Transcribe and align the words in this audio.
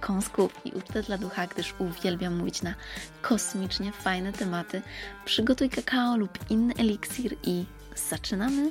kąsków 0.00 0.60
i 0.64 0.72
ucztę 0.72 1.02
dla 1.02 1.18
ducha, 1.18 1.46
gdyż 1.46 1.74
uwielbiam 1.78 2.36
mówić 2.36 2.62
na 2.62 2.74
kosmicznie 3.22 3.92
fajne 3.92 4.32
tematy. 4.32 4.82
Przygotuj 5.24 5.70
kakao 5.70 6.16
lub 6.16 6.38
inny 6.50 6.74
eliksir 6.78 7.36
i 7.44 7.64
zaczynamy! 8.10 8.70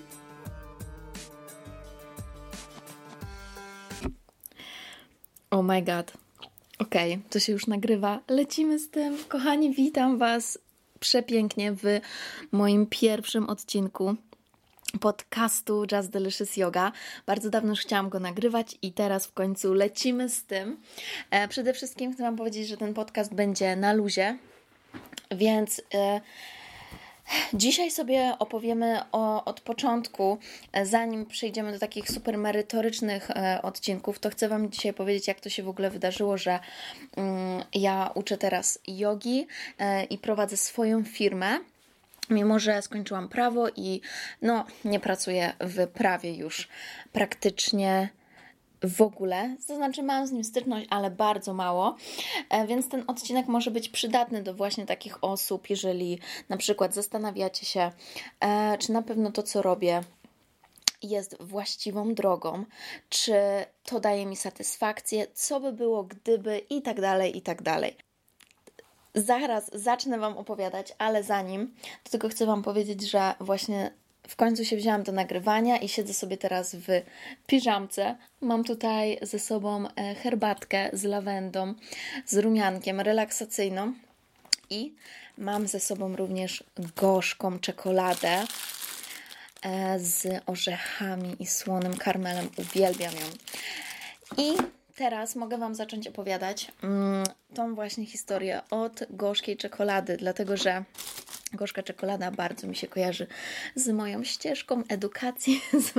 Oh 5.51 5.63
my 5.63 5.81
god. 5.81 6.13
Okej, 6.79 7.13
okay, 7.13 7.29
to 7.29 7.39
się 7.39 7.51
już 7.51 7.67
nagrywa. 7.67 8.19
Lecimy 8.27 8.79
z 8.79 8.89
tym. 8.89 9.17
Kochani, 9.27 9.73
witam 9.73 10.17
Was 10.17 10.59
przepięknie 10.99 11.71
w 11.71 11.83
moim 12.51 12.85
pierwszym 12.85 13.49
odcinku 13.49 14.15
podcastu 14.97 15.85
Just 15.91 16.09
Delicious 16.09 16.57
Yoga. 16.57 16.91
Bardzo 17.25 17.49
dawno 17.49 17.69
już 17.69 17.79
chciałam 17.79 18.09
go 18.09 18.19
nagrywać 18.19 18.77
i 18.81 18.91
teraz 18.91 19.27
w 19.27 19.33
końcu 19.33 19.73
lecimy 19.73 20.29
z 20.29 20.43
tym. 20.43 20.77
E, 21.31 21.47
przede 21.47 21.73
wszystkim 21.73 22.13
chcę 22.13 22.23
Wam 22.23 22.35
powiedzieć, 22.35 22.67
że 22.67 22.77
ten 22.77 22.93
podcast 22.93 23.33
będzie 23.33 23.75
na 23.75 23.93
luzie, 23.93 24.37
więc 25.31 25.81
e, 25.93 26.21
dzisiaj 27.53 27.91
sobie 27.91 28.33
opowiemy 28.39 28.99
o, 29.11 29.45
od 29.45 29.61
początku, 29.61 30.37
e, 30.71 30.85
zanim 30.85 31.25
przejdziemy 31.25 31.71
do 31.71 31.79
takich 31.79 32.11
super 32.11 32.37
merytorycznych 32.37 33.27
odcinków, 33.63 34.19
to 34.19 34.29
chcę 34.29 34.49
Wam 34.49 34.71
dzisiaj 34.71 34.93
powiedzieć, 34.93 35.27
jak 35.27 35.39
to 35.39 35.49
się 35.49 35.63
w 35.63 35.69
ogóle 35.69 35.89
wydarzyło, 35.89 36.37
że 36.37 36.59
mm, 37.15 37.63
ja 37.73 38.11
uczę 38.15 38.37
teraz 38.37 38.79
jogi 38.87 39.47
i 40.09 40.17
prowadzę 40.17 40.57
swoją 40.57 41.03
firmę 41.03 41.59
mimo 42.29 42.59
że 42.59 42.81
skończyłam 42.81 43.29
prawo 43.29 43.69
i 43.75 44.01
no, 44.41 44.65
nie 44.85 44.99
pracuję 44.99 45.53
w 45.59 45.87
prawie 45.87 46.33
już 46.33 46.67
praktycznie 47.11 48.09
w 48.83 49.01
ogóle, 49.01 49.55
to 49.67 49.75
znaczy 49.75 50.03
mam 50.03 50.27
z 50.27 50.31
nim 50.31 50.43
styczność, 50.43 50.87
ale 50.89 51.11
bardzo 51.11 51.53
mało, 51.53 51.95
e, 52.49 52.67
więc 52.67 52.89
ten 52.89 53.03
odcinek 53.07 53.47
może 53.47 53.71
być 53.71 53.89
przydatny 53.89 54.43
do 54.43 54.53
właśnie 54.53 54.85
takich 54.85 55.23
osób, 55.23 55.69
jeżeli 55.69 56.19
na 56.49 56.57
przykład 56.57 56.93
zastanawiacie 56.93 57.65
się, 57.65 57.91
e, 58.39 58.77
czy 58.77 58.91
na 58.91 59.01
pewno 59.01 59.31
to, 59.31 59.43
co 59.43 59.61
robię, 59.61 60.01
jest 61.03 61.37
właściwą 61.39 62.13
drogą, 62.13 62.65
czy 63.09 63.33
to 63.83 63.99
daje 63.99 64.25
mi 64.25 64.35
satysfakcję, 64.35 65.27
co 65.33 65.59
by 65.59 65.73
było 65.73 66.03
gdyby 66.03 66.57
i 66.57 66.81
tak 66.81 67.01
dalej, 67.01 67.37
i 67.37 67.41
tak 67.41 67.61
dalej. 67.61 68.08
Zaraz 69.19 69.71
zacznę 69.73 70.19
Wam 70.19 70.37
opowiadać, 70.37 70.95
ale 70.97 71.23
zanim, 71.23 71.75
to 72.03 72.11
tylko 72.11 72.29
chcę 72.29 72.45
Wam 72.45 72.63
powiedzieć, 72.63 73.09
że 73.09 73.33
właśnie 73.39 73.91
w 74.27 74.35
końcu 74.35 74.65
się 74.65 74.77
wzięłam 74.77 75.03
do 75.03 75.11
nagrywania 75.11 75.77
i 75.77 75.89
siedzę 75.89 76.13
sobie 76.13 76.37
teraz 76.37 76.75
w 76.75 76.87
piżamce. 77.47 78.17
Mam 78.41 78.63
tutaj 78.63 79.19
ze 79.21 79.39
sobą 79.39 79.87
e, 79.87 80.15
herbatkę 80.15 80.89
z 80.93 81.03
lawendą, 81.03 81.73
z 82.25 82.37
rumiankiem, 82.37 82.99
relaksacyjną 82.99 83.93
i 84.69 84.95
mam 85.37 85.67
ze 85.67 85.79
sobą 85.79 86.15
również 86.15 86.63
gorzką 86.95 87.59
czekoladę 87.59 88.43
e, 89.61 89.99
z 89.99 90.43
orzechami 90.45 91.35
i 91.39 91.47
słonym 91.47 91.97
karmelem. 91.97 92.49
Uwielbiam 92.57 93.13
ją. 93.13 93.27
I 94.37 94.78
teraz 94.99 95.35
mogę 95.35 95.57
Wam 95.57 95.75
zacząć 95.75 96.07
opowiadać 96.07 96.71
mm, 96.83 97.23
tą 97.53 97.75
właśnie 97.75 98.05
historię 98.05 98.61
od 98.69 99.03
gorzkiej 99.09 99.57
czekolady, 99.57 100.17
dlatego 100.17 100.57
że 100.57 100.83
gorzka 101.53 101.83
czekolada 101.83 102.31
bardzo 102.31 102.67
mi 102.67 102.75
się 102.75 102.87
kojarzy 102.87 103.27
z 103.75 103.87
moją 103.87 104.23
ścieżką 104.23 104.83
edukacji, 104.89 105.61
z, 105.85 105.93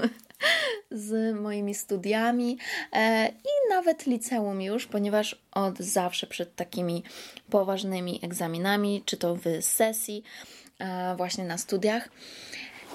z 0.90 1.36
moimi 1.40 1.74
studiami 1.74 2.58
e, 2.92 3.28
i 3.28 3.70
nawet 3.70 4.06
liceum 4.06 4.62
już, 4.62 4.86
ponieważ 4.86 5.42
od 5.52 5.78
zawsze 5.78 6.26
przed 6.26 6.56
takimi 6.56 7.02
poważnymi 7.50 8.20
egzaminami, 8.22 9.02
czy 9.06 9.16
to 9.16 9.36
w 9.36 9.44
sesji, 9.60 10.22
e, 10.78 11.16
właśnie 11.16 11.44
na 11.44 11.58
studiach, 11.58 12.08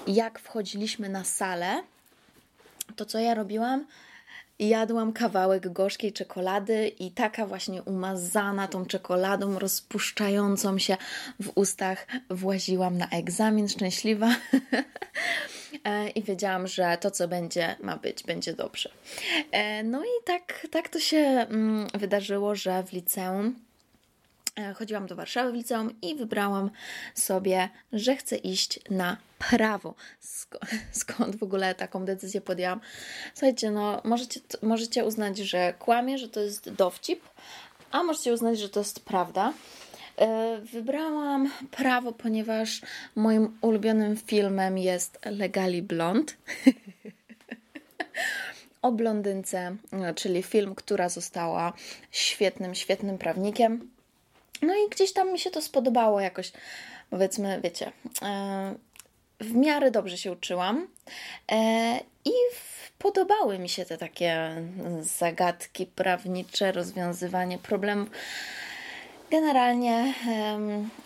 jak 0.06 0.38
wchodziliśmy 0.38 1.08
na 1.08 1.24
salę, 1.24 1.82
to 2.96 3.04
co 3.04 3.18
ja 3.18 3.34
robiłam? 3.34 3.86
Jadłam 4.58 5.12
kawałek 5.12 5.72
gorzkiej 5.72 6.12
czekolady 6.12 6.88
i 6.88 7.10
taka 7.10 7.46
właśnie 7.46 7.82
umazana 7.82 8.68
tą 8.68 8.86
czekoladą, 8.86 9.58
rozpuszczającą 9.58 10.78
się 10.78 10.96
w 11.40 11.52
ustach, 11.54 12.06
właziłam 12.30 12.98
na 12.98 13.08
egzamin 13.08 13.68
szczęśliwa. 13.68 14.28
E, 15.84 16.08
I 16.08 16.22
wiedziałam, 16.22 16.66
że 16.66 16.98
to, 17.00 17.10
co 17.10 17.28
będzie, 17.28 17.76
ma 17.80 17.96
być, 17.96 18.22
będzie 18.22 18.52
dobrze. 18.54 18.90
E, 19.50 19.82
no 19.82 20.04
i 20.04 20.24
tak, 20.24 20.66
tak 20.70 20.88
to 20.88 21.00
się 21.00 21.16
mm, 21.16 21.86
wydarzyło, 21.94 22.54
że 22.54 22.82
w 22.82 22.92
liceum 22.92 23.65
chodziłam 24.74 25.06
do 25.06 25.16
Warszawy 25.16 25.52
w 25.52 25.54
liceum 25.54 26.00
i 26.02 26.14
wybrałam 26.14 26.70
sobie, 27.14 27.68
że 27.92 28.16
chcę 28.16 28.36
iść 28.36 28.80
na 28.90 29.16
prawo. 29.38 29.94
Skąd 30.92 31.36
w 31.36 31.42
ogóle 31.42 31.74
taką 31.74 32.04
decyzję 32.04 32.40
podjęłam? 32.40 32.80
Słuchajcie, 33.34 33.70
no 33.70 34.00
możecie, 34.04 34.40
możecie 34.62 35.04
uznać, 35.04 35.38
że 35.38 35.74
kłamie, 35.78 36.18
że 36.18 36.28
to 36.28 36.40
jest 36.40 36.70
dowcip, 36.70 37.20
a 37.90 38.02
możecie 38.02 38.32
uznać, 38.32 38.58
że 38.58 38.68
to 38.68 38.80
jest 38.80 39.00
prawda. 39.04 39.52
E, 40.18 40.58
wybrałam 40.72 41.50
prawo, 41.70 42.12
ponieważ 42.12 42.80
moim 43.16 43.58
ulubionym 43.60 44.16
filmem 44.16 44.78
jest 44.78 45.18
Legali 45.24 45.82
Blond. 45.82 46.36
o 48.82 48.92
blondynce, 48.92 49.76
czyli 50.14 50.42
film, 50.42 50.74
która 50.74 51.08
została 51.08 51.72
świetnym, 52.10 52.74
świetnym 52.74 53.18
prawnikiem 53.18 53.95
no 54.62 54.74
i 54.74 54.90
gdzieś 54.90 55.12
tam 55.12 55.32
mi 55.32 55.38
się 55.38 55.50
to 55.50 55.62
spodobało 55.62 56.20
jakoś, 56.20 56.52
powiedzmy, 57.10 57.60
wiecie, 57.64 57.92
e, 58.22 58.74
w 59.40 59.54
miarę 59.54 59.90
dobrze 59.90 60.18
się 60.18 60.32
uczyłam 60.32 60.88
e, 61.52 62.00
i 62.24 62.32
podobały 62.98 63.58
mi 63.58 63.68
się 63.68 63.84
te 63.84 63.98
takie 63.98 64.62
zagadki 65.00 65.86
prawnicze, 65.86 66.72
rozwiązywanie 66.72 67.58
problemów. 67.58 68.08
Generalnie 69.30 70.14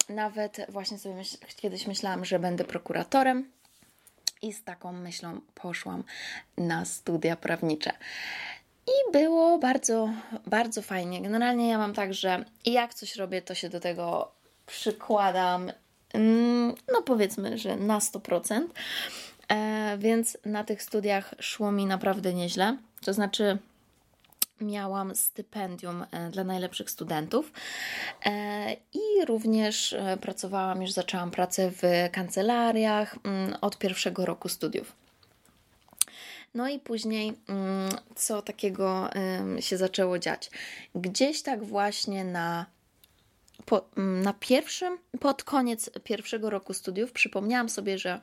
nawet 0.08 0.66
właśnie 0.68 0.98
sobie 0.98 1.14
myśl, 1.14 1.36
kiedyś 1.56 1.86
myślałam, 1.86 2.24
że 2.24 2.38
będę 2.38 2.64
prokuratorem 2.64 3.50
i 4.42 4.52
z 4.52 4.64
taką 4.64 4.92
myślą 4.92 5.40
poszłam 5.54 6.04
na 6.58 6.84
studia 6.84 7.36
prawnicze. 7.36 7.92
I 8.86 9.12
było 9.12 9.58
bardzo, 9.58 10.10
bardzo 10.46 10.82
fajnie. 10.82 11.22
Generalnie 11.22 11.68
ja 11.68 11.78
mam 11.78 11.94
tak, 11.94 12.14
że 12.14 12.44
jak 12.66 12.94
coś 12.94 13.16
robię, 13.16 13.42
to 13.42 13.54
się 13.54 13.68
do 13.68 13.80
tego 13.80 14.32
przykładam, 14.66 15.72
mm, 16.12 16.74
no 16.92 17.02
powiedzmy, 17.02 17.58
że 17.58 17.76
na 17.76 17.98
100%. 17.98 18.74
E, 19.50 19.98
więc 19.98 20.38
na 20.44 20.64
tych 20.64 20.82
studiach 20.82 21.34
szło 21.38 21.72
mi 21.72 21.86
naprawdę 21.86 22.34
nieźle. 22.34 22.76
To 23.04 23.12
znaczy, 23.12 23.58
miałam 24.60 25.14
stypendium 25.14 26.04
e, 26.10 26.30
dla 26.30 26.44
najlepszych 26.44 26.90
studentów 26.90 27.52
e, 28.24 28.72
i 28.72 29.24
również 29.26 29.96
pracowałam, 30.20 30.82
już 30.82 30.92
zaczęłam 30.92 31.30
pracę 31.30 31.70
w 31.70 31.82
kancelariach 32.12 33.16
mm, 33.24 33.56
od 33.60 33.78
pierwszego 33.78 34.26
roku 34.26 34.48
studiów. 34.48 34.92
No 36.54 36.68
i 36.68 36.78
później, 36.78 37.32
mm, 37.48 37.90
co 38.14 38.42
takiego 38.42 39.10
się 39.60 39.76
zaczęło 39.76 40.18
dziać? 40.18 40.50
Gdzieś 40.94 41.42
tak 41.42 41.64
właśnie 41.64 42.24
na 42.24 42.66
po, 43.66 43.84
mm, 43.96 44.22
na 44.22 44.32
pierwszym, 44.32 44.98
pod 45.20 45.44
koniec 45.44 45.90
pierwszego 46.04 46.50
roku 46.50 46.74
studiów 46.74 47.12
przypomniałam 47.12 47.68
sobie, 47.68 47.98
że 47.98 48.20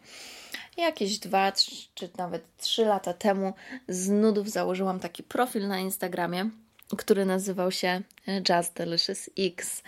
jakieś 0.78 1.20
dwa, 1.20 1.52
czy 1.96 2.10
nawet 2.18 2.44
trzy 2.58 2.86
lata 2.86 3.14
temu 3.14 3.54
z 3.88 4.10
nudów 4.10 4.50
założyłam 4.50 5.00
taki 5.00 5.24
profil 5.24 5.68
na 5.68 5.80
Instagramie, 5.80 6.50
który 6.98 7.26
nazywał 7.26 7.72
się 7.72 8.02
Just 8.50 8.74
Delicious 8.74 9.30
X. 9.40 9.84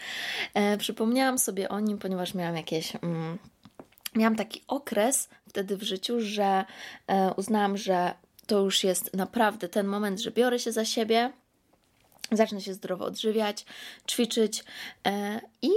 E, 0.54 0.78
przypomniałam 0.78 1.40
sobie 1.40 1.70
o 1.70 1.80
nim, 1.80 1.98
ponieważ 1.98 2.34
miałam 2.34 2.56
jakieś. 2.56 2.96
Mm, 2.96 3.38
miałam 4.16 4.36
taki 4.36 4.62
okres 4.68 5.30
wtedy 5.50 5.78
w 5.78 5.84
życiu, 5.84 6.22
że 6.22 6.66
e, 7.08 7.34
uznałam, 7.34 7.78
że 7.78 8.14
to 8.50 8.60
już 8.60 8.84
jest 8.84 9.14
naprawdę 9.14 9.70
ten 9.70 9.88
moment, 9.88 10.20
że 10.20 10.32
biorę 10.32 10.60
się 10.60 10.72
za 10.72 10.86
siebie 10.86 11.32
zacznę 12.32 12.62
się 12.62 12.74
zdrowo 12.74 13.06
odżywiać, 13.06 13.66
ćwiczyć 14.12 14.64
e, 15.08 15.42
i 15.62 15.72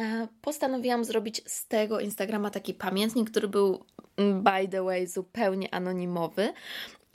e, 0.00 0.28
postanowiłam 0.42 1.04
zrobić 1.04 1.42
z 1.46 1.66
tego 1.66 2.00
Instagrama 2.00 2.50
taki 2.50 2.74
pamiętnik, 2.74 3.30
który 3.30 3.48
był 3.48 3.84
mm, 4.16 4.42
by 4.42 4.68
the 4.68 4.82
way 4.82 5.06
zupełnie 5.06 5.74
anonimowy. 5.74 6.52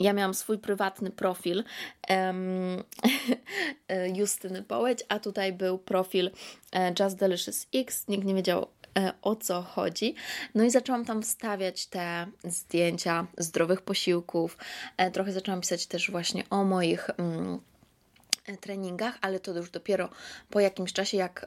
Ja 0.00 0.12
miałam 0.12 0.34
swój 0.34 0.58
prywatny 0.58 1.10
profil 1.10 1.64
um, 2.08 2.82
Justyny 4.18 4.62
Połeć, 4.62 4.98
a 5.08 5.18
tutaj 5.18 5.52
był 5.52 5.78
profil 5.78 6.30
Just 7.00 7.16
Delicious 7.16 7.66
X. 7.74 8.08
Nikt 8.08 8.24
nie 8.24 8.34
wiedział 8.34 8.66
o 9.22 9.36
co 9.36 9.62
chodzi. 9.62 10.14
No 10.54 10.64
i 10.64 10.70
zaczęłam 10.70 11.04
tam 11.04 11.22
wstawiać 11.22 11.86
te 11.86 12.26
zdjęcia 12.44 13.26
zdrowych 13.38 13.82
posiłków. 13.82 14.58
Trochę 15.12 15.32
zaczęłam 15.32 15.60
pisać 15.60 15.86
też 15.86 16.10
właśnie 16.10 16.44
o 16.50 16.64
moich. 16.64 17.10
Um, 17.18 17.60
treningach, 18.60 19.18
ale 19.20 19.40
to 19.40 19.52
już 19.52 19.70
dopiero 19.70 20.08
po 20.50 20.60
jakimś 20.60 20.92
czasie, 20.92 21.16
jak 21.16 21.46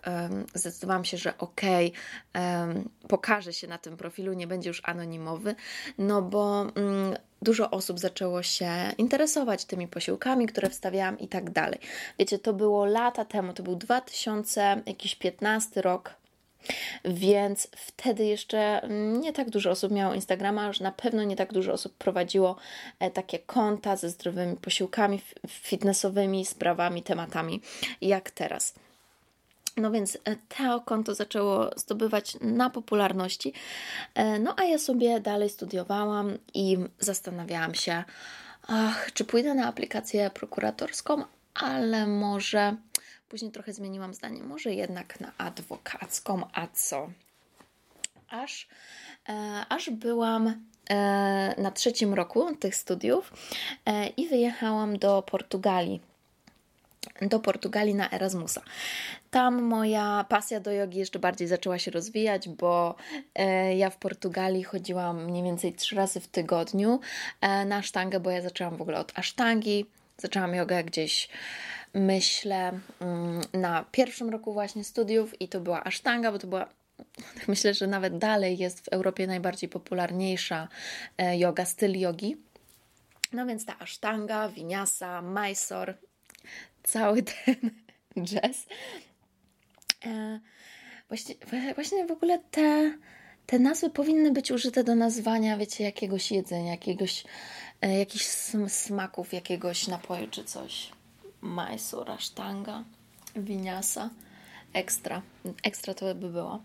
zdecydowałam 0.54 1.06
się, 1.06 1.18
że 1.18 1.38
okej, 1.38 1.94
okay, 2.34 2.84
pokaże 3.08 3.54
się 3.54 3.68
na 3.68 3.78
tym 3.78 3.98
profilu, 3.98 4.34
nie 4.34 4.48
będzie 4.48 4.70
już 4.70 4.82
anonimowy, 4.86 5.56
no 5.98 6.22
bo 6.22 6.68
um, 6.76 7.16
dużo 7.42 7.72
osób 7.72 8.00
zaczęło 8.00 8.44
się 8.44 8.72
interesować 8.98 9.66
tymi 9.66 9.88
posiłkami, 9.88 10.48
które 10.48 10.70
wstawiałam 10.70 11.20
i 11.20 11.28
tak 11.28 11.50
dalej. 11.50 11.80
Wiecie, 12.20 12.40
to 12.40 12.54
było 12.54 12.86
lata 12.86 13.26
temu, 13.26 13.54
to 13.54 13.64
był 13.64 13.76
2015 13.76 15.82
rok, 15.82 16.14
więc 17.06 17.68
wtedy 17.76 18.26
jeszcze 18.26 18.82
nie 19.20 19.34
tak 19.34 19.50
dużo 19.50 19.72
osób 19.72 19.92
miało 19.92 20.14
Instagrama, 20.14 20.68
już 20.68 20.80
na 20.80 20.92
pewno 20.92 21.24
nie 21.24 21.36
tak 21.36 21.54
dużo 21.54 21.74
osób 21.74 21.94
prowadziło 21.94 22.56
e, 23.00 23.12
takie 23.12 23.40
konta 23.40 23.96
ze 23.96 24.10
zdrowymi 24.10 24.56
posiłkami, 24.58 25.22
fitnessowymi 25.48 26.46
sprawami, 26.46 27.04
tematami 27.04 27.62
jak 28.02 28.32
teraz. 28.32 28.74
No 29.78 29.92
więc 29.92 30.16
e, 30.16 30.36
to 30.58 30.82
konto 30.82 31.16
zaczęło 31.16 31.70
zdobywać 31.76 32.38
na 32.42 32.70
popularności. 32.70 33.54
E, 34.16 34.40
no 34.40 34.54
a 34.58 34.64
ja 34.64 34.80
sobie 34.80 35.20
dalej 35.20 35.50
studiowałam 35.50 36.38
i 36.54 36.78
zastanawiałam 37.00 37.76
się, 37.76 38.04
ach, 38.68 39.14
czy 39.14 39.26
pójdę 39.26 39.54
na 39.54 39.68
aplikację 39.68 40.30
prokuratorską, 40.30 41.24
ale 41.54 42.08
może 42.08 42.76
Później 43.36 43.52
trochę 43.52 43.74
zmieniłam 43.74 44.14
zdanie, 44.14 44.44
może 44.44 44.74
jednak 44.74 45.20
na 45.20 45.32
adwokacką, 45.38 46.42
a 46.54 46.68
co? 46.68 47.10
Aż, 48.30 48.68
e, 49.30 49.66
aż 49.70 49.90
byłam 49.90 50.62
e, 50.90 51.62
na 51.62 51.72
trzecim 51.72 52.14
roku 52.14 52.56
tych 52.56 52.76
studiów 52.76 53.34
e, 53.86 54.08
i 54.08 54.28
wyjechałam 54.28 55.00
do 55.00 55.22
Portugalii 55.22 56.02
do 57.22 57.40
Portugalii 57.40 57.96
na 57.96 58.12
Erasmusa. 58.12 58.62
Tam 59.32 59.62
moja 59.62 60.26
pasja 60.30 60.60
do 60.60 60.72
jogi 60.72 61.00
jeszcze 61.00 61.20
bardziej 61.20 61.48
zaczęła 61.48 61.80
się 61.80 61.92
rozwijać, 61.92 62.50
bo 62.50 62.96
e, 63.36 63.76
ja 63.78 63.90
w 63.90 63.98
Portugalii 63.98 64.64
chodziłam 64.64 65.26
mniej 65.26 65.44
więcej 65.44 65.74
trzy 65.74 65.96
razy 65.96 66.20
w 66.20 66.28
tygodniu 66.28 67.00
e, 67.42 67.66
na 67.66 67.82
sztangę, 67.82 68.20
bo 68.20 68.30
ja 68.30 68.42
zaczęłam 68.42 68.78
w 68.78 68.82
ogóle 68.82 69.00
od 69.00 69.20
asztangi. 69.20 69.86
Zaczęłam 70.18 70.56
jogę 70.56 70.84
gdzieś 70.84 71.30
myślę, 71.96 72.80
mm, 73.00 73.42
na 73.54 73.86
pierwszym 73.92 74.30
roku 74.30 74.54
właśnie 74.54 74.84
studiów 74.84 75.42
i 75.42 75.48
to 75.48 75.60
była 75.60 75.84
asztanga, 75.84 76.32
bo 76.32 76.40
to 76.40 76.48
była 76.48 76.70
myślę, 77.48 77.74
że 77.74 77.88
nawet 77.88 78.18
dalej 78.18 78.58
jest 78.58 78.86
w 78.86 78.88
Europie 78.88 79.28
najbardziej 79.28 79.70
popularniejsza 79.70 80.68
e, 81.18 81.38
yoga, 81.38 81.66
styl 81.66 82.00
jogi. 82.00 82.38
No 83.34 83.46
więc 83.46 83.66
ta 83.66 83.80
asztanga, 83.80 84.50
winiasa, 84.50 85.22
Mysore, 85.22 85.94
cały 86.84 87.24
ten 87.32 87.72
jazz. 88.18 88.66
E, 90.06 90.40
właśnie, 91.08 91.36
właśnie 91.76 92.06
w 92.06 92.12
ogóle 92.12 92.40
te, 92.52 92.98
te 93.46 93.60
nazwy 93.60 93.90
powinny 93.90 94.32
być 94.32 94.52
użyte 94.52 94.84
do 94.84 94.96
nazwania, 94.96 95.58
wiecie, 95.58 95.84
jakiegoś 95.84 96.32
jedzenia, 96.32 96.72
jakiegoś, 96.72 97.24
e, 97.82 98.00
jakichś 98.00 98.26
smaków, 98.68 99.34
jakiegoś 99.34 99.88
napoju 99.88 100.28
czy 100.28 100.44
coś. 100.44 100.95
Mysore, 101.46 102.18
sztanga, 102.20 102.84
winiasa. 103.36 104.10
Ekstra. 104.74 105.22
Ekstra 105.64 105.94
to 105.94 106.16
by 106.16 106.30
było. 106.30 106.60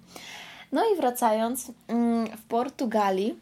No 0.72 0.82
i 0.94 0.96
wracając, 0.96 1.72
mm, 1.88 2.36
w 2.36 2.42
Portugalii 2.42 3.36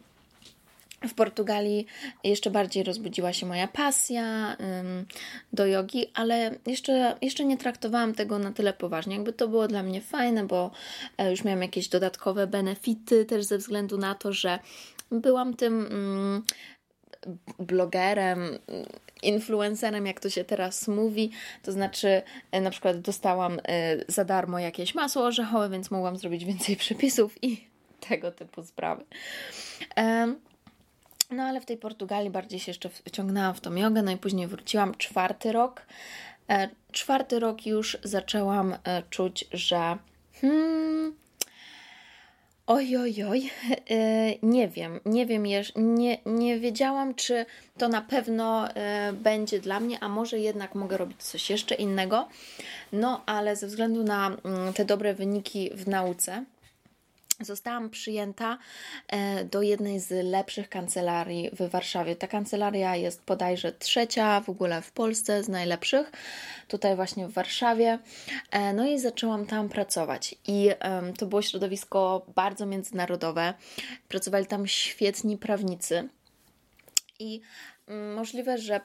w 1.07 1.13
Portugalii 1.13 1.85
jeszcze 2.23 2.51
bardziej 2.51 2.83
rozbudziła 2.83 3.33
się 3.33 3.45
moja 3.45 3.67
pasja 3.67 4.57
do 5.53 5.65
jogi, 5.65 6.05
ale 6.13 6.55
jeszcze, 6.67 7.17
jeszcze 7.21 7.45
nie 7.45 7.57
traktowałam 7.57 8.13
tego 8.13 8.39
na 8.39 8.51
tyle 8.51 8.73
poważnie. 8.73 9.15
Jakby 9.15 9.33
to 9.33 9.47
było 9.47 9.67
dla 9.67 9.83
mnie 9.83 10.01
fajne, 10.01 10.47
bo 10.47 10.71
e, 11.17 11.31
już 11.31 11.43
miałam 11.43 11.61
jakieś 11.61 11.87
dodatkowe 11.87 12.47
benefity, 12.47 13.25
też 13.25 13.45
ze 13.45 13.57
względu 13.57 13.97
na 13.97 14.15
to, 14.15 14.33
że 14.33 14.59
byłam 15.11 15.53
tym 15.53 15.85
mm, 15.85 16.43
blogerem, 17.59 18.59
influencerem, 19.23 20.05
jak 20.05 20.19
to 20.19 20.29
się 20.29 20.43
teraz 20.43 20.87
mówi. 20.87 21.31
To 21.63 21.71
znaczy, 21.71 22.21
e, 22.51 22.61
na 22.61 22.69
przykład 22.69 22.99
dostałam 23.01 23.59
e, 23.63 23.97
za 24.07 24.25
darmo 24.25 24.59
jakieś 24.59 24.95
masło 24.95 25.23
orzechowe, 25.23 25.69
więc 25.69 25.91
mogłam 25.91 26.17
zrobić 26.17 26.45
więcej 26.45 26.75
przepisów 26.85 27.43
i 27.43 27.67
tego 28.09 28.31
typu 28.31 28.63
sprawy. 28.63 29.05
No 31.31 31.43
ale 31.43 31.61
w 31.61 31.65
tej 31.65 31.77
Portugalii 31.77 32.29
bardziej 32.29 32.59
się 32.59 32.69
jeszcze 32.69 32.89
wciągnęłam 32.89 33.53
w 33.53 33.61
tą 33.61 33.75
jogę, 33.75 34.01
no 34.01 34.11
i 34.11 34.17
później 34.17 34.47
wróciłam 34.47 34.95
czwarty 34.95 35.51
rok. 35.51 35.81
E, 36.49 36.69
czwarty 36.91 37.39
rok 37.39 37.65
już 37.65 37.97
zaczęłam 38.03 38.75
czuć, 39.09 39.45
że 39.53 39.97
hmm, 40.33 41.15
Oj, 42.71 42.97
oj, 42.97 43.23
oj, 43.23 43.49
nie 44.43 44.67
wiem, 44.67 44.99
nie 45.05 45.25
wiem, 45.25 45.43
nie, 45.75 46.17
nie 46.25 46.59
wiedziałam, 46.59 47.15
czy 47.15 47.45
to 47.77 47.87
na 47.87 48.01
pewno 48.01 48.69
e, 48.69 49.13
będzie 49.13 49.59
dla 49.59 49.79
mnie, 49.79 50.03
a 50.03 50.09
może 50.09 50.39
jednak 50.39 50.75
mogę 50.75 50.97
robić 50.97 51.23
coś 51.23 51.49
jeszcze 51.49 51.75
innego. 51.75 52.27
No, 52.93 53.21
ale 53.25 53.55
ze 53.55 53.67
względu 53.67 54.03
na 54.03 54.37
mm, 54.43 54.73
te 54.73 54.85
dobre 54.85 55.13
wyniki 55.13 55.69
w 55.73 55.87
nauce, 55.87 56.43
Zostałam 57.39 57.89
przyjęta 57.89 58.57
e, 59.07 59.45
do 59.45 59.61
jednej 59.61 59.99
z 59.99 60.25
lepszych 60.25 60.69
kancelarii 60.69 61.49
w 61.53 61.69
Warszawie. 61.69 62.15
Ta 62.15 62.27
kancelaria 62.27 62.95
jest 62.95 63.23
bodajże 63.25 63.71
trzecia 63.71 64.41
w 64.41 64.49
ogóle 64.49 64.81
w 64.81 64.91
Polsce 64.91 65.43
z 65.43 65.49
najlepszych, 65.49 66.11
tutaj 66.67 66.95
właśnie 66.95 67.27
w 67.27 67.33
Warszawie. 67.33 67.99
E, 68.51 68.73
no 68.73 68.87
i 68.87 68.99
zaczęłam 68.99 69.45
tam 69.45 69.69
pracować. 69.69 70.35
I 70.47 70.69
to 71.17 71.25
było 71.25 71.41
środowisko 71.41 72.25
bardzo 72.35 72.65
międzynarodowe. 72.65 73.53
Pracowali 74.07 74.45
tam 74.45 74.67
świetni 74.67 75.37
prawnicy. 75.37 76.09
I 77.19 77.41
mm, 77.87 78.13
możliwe, 78.13 78.57
że 78.57 78.81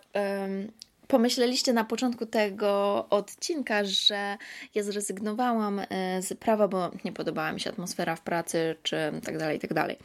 pomyśleliście 1.08 1.73
na 1.73 1.84
początku 1.84 2.26
tego 2.26 3.06
odcinka, 3.11 3.84
że 3.84 4.37
ja 4.75 4.82
zrezygnowałam 4.82 5.78
e, 5.78 6.23
z 6.23 6.38
prawa, 6.38 6.68
bo 6.68 6.90
nie 7.04 7.12
podobała 7.12 7.52
mi 7.52 7.61
się 7.61 7.70
atmosfera 7.70 8.16
w 8.16 8.20
pracy, 8.20 8.76
czy 8.82 8.96
tak 9.25 9.38
dalej, 9.38 9.58
tak 9.58 9.75
dalej. 9.75 9.96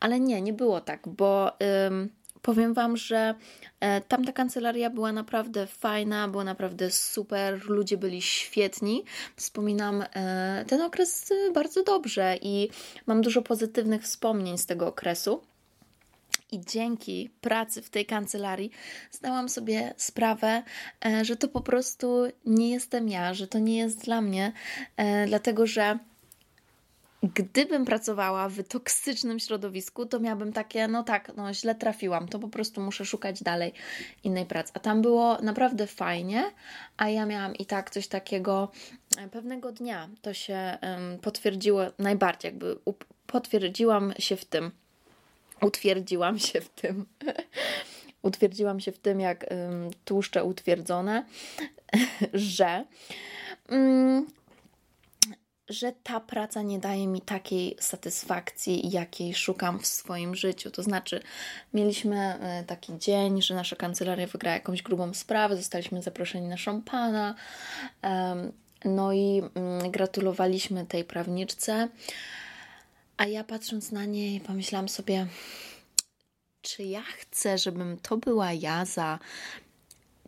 Ale 0.00 0.20
nie, 0.20 0.42
nie 0.42 0.52
było 0.52 0.80
tak, 0.80 1.08
bo 1.08 1.52
ym, 1.86 2.10
powiem 2.42 2.74
Wam, 2.74 2.96
że 2.96 3.34
e, 3.80 4.00
tamta 4.00 4.32
kancelaria 4.32 4.90
była 4.90 5.12
naprawdę 5.12 5.66
fajna, 5.66 6.28
była 6.28 6.44
naprawdę 6.44 6.90
super, 6.90 7.64
ludzie 7.68 7.96
byli 7.96 8.22
świetni. 8.22 9.04
Wspominam 9.36 10.04
e, 10.14 10.64
ten 10.68 10.82
okres 10.82 11.32
bardzo 11.54 11.82
dobrze 11.82 12.36
i 12.42 12.68
mam 13.06 13.22
dużo 13.22 13.42
pozytywnych 13.42 14.02
wspomnień 14.02 14.58
z 14.58 14.66
tego 14.66 14.86
okresu. 14.86 15.51
I 16.52 16.60
dzięki 16.60 17.30
pracy 17.40 17.82
w 17.82 17.90
tej 17.90 18.06
kancelarii 18.06 18.70
zdałam 19.10 19.48
sobie 19.48 19.94
sprawę, 19.96 20.62
e, 21.04 21.24
że 21.24 21.36
to 21.36 21.48
po 21.48 21.60
prostu 21.60 22.24
nie 22.46 22.70
jestem 22.70 23.08
ja, 23.08 23.34
że 23.34 23.46
to 23.46 23.58
nie 23.58 23.78
jest 23.78 24.04
dla 24.04 24.20
mnie, 24.20 24.52
e, 24.96 25.26
dlatego 25.26 25.66
że 25.66 25.98
gdybym 27.22 27.84
pracowała 27.84 28.48
w 28.48 28.62
toksycznym 28.62 29.38
środowisku, 29.38 30.06
to 30.06 30.20
miałabym 30.20 30.52
takie, 30.52 30.88
no 30.88 31.02
tak, 31.02 31.32
no 31.36 31.54
źle 31.54 31.74
trafiłam, 31.74 32.28
to 32.28 32.38
po 32.38 32.48
prostu 32.48 32.80
muszę 32.80 33.04
szukać 33.04 33.42
dalej 33.42 33.72
innej 34.24 34.46
pracy. 34.46 34.72
A 34.74 34.80
tam 34.80 35.02
było 35.02 35.38
naprawdę 35.42 35.86
fajnie, 35.86 36.44
a 36.96 37.08
ja 37.08 37.26
miałam 37.26 37.54
i 37.54 37.66
tak 37.66 37.90
coś 37.90 38.08
takiego 38.08 38.72
e, 39.18 39.28
pewnego 39.28 39.72
dnia. 39.72 40.08
To 40.22 40.34
się 40.34 40.78
potwierdziło 41.22 41.82
najbardziej, 41.98 42.48
jakby 42.48 42.78
potwierdziłam 43.26 44.12
się 44.18 44.36
w 44.36 44.44
tym 44.44 44.81
utwierdziłam 45.62 46.38
się 46.38 46.60
w 46.60 46.68
tym. 46.68 47.06
utwierdziłam 48.22 48.80
się 48.80 48.92
w 48.92 48.98
tym, 48.98 49.20
jak 49.20 49.46
tłuszcze 50.04 50.44
utwierdzone, 50.44 51.24
że, 52.34 52.84
um, 53.68 54.26
że 55.68 55.92
ta 56.02 56.20
praca 56.20 56.62
nie 56.62 56.78
daje 56.78 57.06
mi 57.06 57.20
takiej 57.20 57.76
satysfakcji, 57.80 58.90
jakiej 58.90 59.34
szukam 59.34 59.78
w 59.78 59.86
swoim 59.86 60.34
życiu. 60.34 60.70
To 60.70 60.82
znaczy, 60.82 61.22
mieliśmy 61.74 62.16
e, 62.18 62.64
taki 62.64 62.98
dzień, 62.98 63.42
że 63.42 63.54
nasza 63.54 63.76
kancelaria 63.76 64.26
wygrała 64.26 64.54
jakąś 64.54 64.82
grubą 64.82 65.14
sprawę, 65.14 65.56
zostaliśmy 65.56 66.02
zaproszeni 66.02 66.48
na 66.48 66.56
szampana, 66.56 67.34
no 68.84 69.12
i 69.12 69.42
mm, 69.54 69.90
gratulowaliśmy 69.90 70.86
tej 70.86 71.04
prawniczce. 71.04 71.88
A 73.22 73.26
ja 73.26 73.44
patrząc 73.44 73.92
na 73.92 74.04
niej, 74.04 74.40
pomyślałam 74.40 74.88
sobie, 74.88 75.26
czy 76.62 76.82
ja 76.82 77.02
chcę, 77.02 77.58
żebym 77.58 77.98
to 77.98 78.16
była 78.16 78.52
ja 78.52 78.84
za 78.84 79.18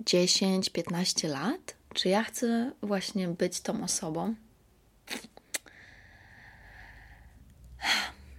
10-15 0.01 1.29
lat? 1.29 1.75
Czy 1.95 2.09
ja 2.09 2.25
chcę 2.25 2.73
właśnie 2.83 3.29
być 3.29 3.61
tą 3.61 3.85
osobą? 3.85 4.35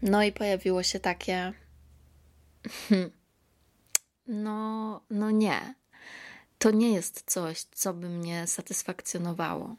No 0.01 0.23
i 0.23 0.31
pojawiło 0.31 0.83
się 0.83 0.99
takie. 0.99 1.53
No, 4.27 5.01
no 5.09 5.31
nie. 5.31 5.75
To 6.57 6.71
nie 6.71 6.93
jest 6.93 7.23
coś, 7.31 7.61
co 7.61 7.93
by 7.93 8.09
mnie 8.09 8.47
satysfakcjonowało. 8.47 9.75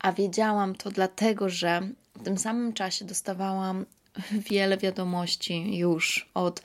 A 0.00 0.12
wiedziałam 0.12 0.74
to 0.74 0.90
dlatego, 0.90 1.48
że 1.48 1.80
w 2.14 2.22
tym 2.22 2.38
samym 2.38 2.72
czasie 2.72 3.04
dostawałam 3.04 3.86
wiele 4.50 4.76
wiadomości 4.76 5.76
już 5.78 6.30
od 6.34 6.62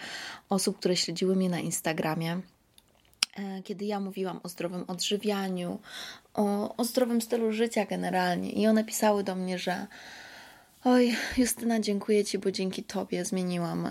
osób, 0.50 0.80
które 0.80 0.96
śledziły 0.96 1.36
mnie 1.36 1.50
na 1.50 1.60
Instagramie, 1.60 2.42
e, 3.38 3.62
kiedy 3.64 3.86
ja 3.86 4.00
mówiłam 4.00 4.40
o 4.44 4.50
zdrowym 4.50 4.84
odżywianiu, 4.88 5.80
o, 6.34 6.76
o 6.78 6.84
zdrowym 6.84 7.22
stylu 7.22 7.52
życia 7.52 7.86
generalnie. 7.86 8.52
I 8.52 8.68
one 8.68 8.84
pisały 8.84 9.24
do 9.24 9.36
mnie, 9.36 9.60
że 9.60 9.88
Oj, 10.84 11.16
Justyna, 11.38 11.80
dziękuję 11.80 12.26
Ci, 12.26 12.38
bo 12.38 12.52
dzięki 12.52 12.84
Tobie 12.84 13.26
zmieniłam 13.26 13.88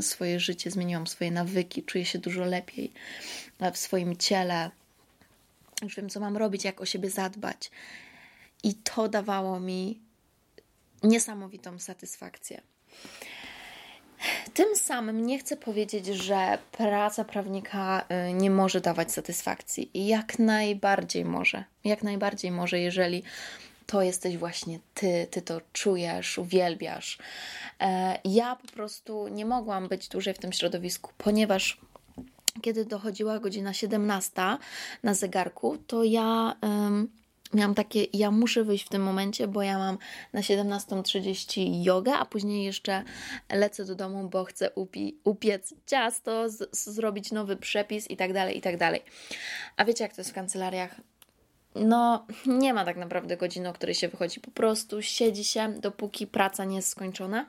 swoje 0.00 0.40
życie, 0.40 0.70
zmieniłam 0.70 1.06
swoje 1.06 1.30
nawyki, 1.30 1.82
czuję 1.82 2.04
się 2.04 2.18
dużo 2.18 2.44
lepiej 2.44 2.92
w 3.72 3.78
swoim 3.78 4.16
ciele. 4.16 4.70
Już 5.82 5.96
wiem, 5.96 6.08
co 6.08 6.20
mam 6.20 6.36
robić, 6.36 6.64
jak 6.64 6.80
o 6.80 6.86
siebie 6.86 7.10
zadbać. 7.10 7.70
I 8.62 8.74
to 8.74 9.08
dawało 9.08 9.60
mi 9.60 10.00
niesamowitą 11.02 11.78
satysfakcję. 11.78 12.60
Tym 14.54 14.76
samym 14.76 15.26
nie 15.26 15.38
chcę 15.38 15.56
powiedzieć, 15.56 16.06
że 16.06 16.58
praca 16.72 17.24
prawnika 17.24 18.04
y, 18.28 18.32
nie 18.32 18.50
może 18.50 18.80
dawać 18.80 19.12
satysfakcji. 19.12 19.90
Jak 19.94 20.38
najbardziej 20.38 21.24
może. 21.24 21.64
Jak 21.84 22.02
najbardziej 22.02 22.50
może, 22.50 22.78
jeżeli 22.78 23.22
to 23.86 24.02
jesteś 24.02 24.36
właśnie 24.36 24.78
ty, 24.94 25.26
ty 25.30 25.42
to 25.42 25.60
czujesz, 25.72 26.38
uwielbiasz. 26.38 27.18
E, 27.80 28.18
ja 28.24 28.56
po 28.56 28.68
prostu 28.68 29.28
nie 29.28 29.46
mogłam 29.46 29.88
być 29.88 30.08
dłużej 30.08 30.34
w 30.34 30.38
tym 30.38 30.52
środowisku, 30.52 31.12
ponieważ 31.18 31.80
kiedy 32.62 32.84
dochodziła 32.84 33.38
godzina 33.38 33.72
17 33.72 34.32
na 35.02 35.14
zegarku, 35.14 35.78
to 35.86 36.04
ja 36.04 36.56
miałam 37.54 37.74
takie, 37.74 38.06
ja 38.12 38.30
muszę 38.30 38.64
wyjść 38.64 38.86
w 38.86 38.88
tym 38.88 39.02
momencie, 39.02 39.48
bo 39.48 39.62
ja 39.62 39.78
mam 39.78 39.98
na 40.32 40.40
17.30 40.40 41.82
jogę, 41.82 42.14
a 42.14 42.24
później 42.24 42.64
jeszcze 42.64 43.02
lecę 43.52 43.84
do 43.84 43.94
domu, 43.94 44.28
bo 44.28 44.44
chcę 44.44 44.70
upi, 44.70 45.16
upiec 45.24 45.74
ciasto, 45.86 46.50
z, 46.50 46.76
zrobić 46.76 47.32
nowy 47.32 47.56
przepis 47.56 48.10
i 48.10 48.16
tak 48.16 48.32
dalej, 48.32 48.58
i 48.58 48.60
tak 48.60 48.76
dalej. 48.76 49.02
A 49.76 49.84
wiecie, 49.84 50.04
jak 50.04 50.14
to 50.14 50.20
jest 50.20 50.30
w 50.30 50.34
kancelariach? 50.34 51.00
No, 51.74 52.26
nie 52.46 52.74
ma 52.74 52.84
tak 52.84 52.96
naprawdę 52.96 53.36
godziny, 53.36 53.68
o 53.68 53.72
której 53.72 53.94
się 53.94 54.08
wychodzi. 54.08 54.40
Po 54.40 54.50
prostu 54.50 55.02
siedzi 55.02 55.44
się, 55.44 55.68
dopóki 55.68 56.26
praca 56.26 56.64
nie 56.64 56.76
jest 56.76 56.88
skończona. 56.88 57.46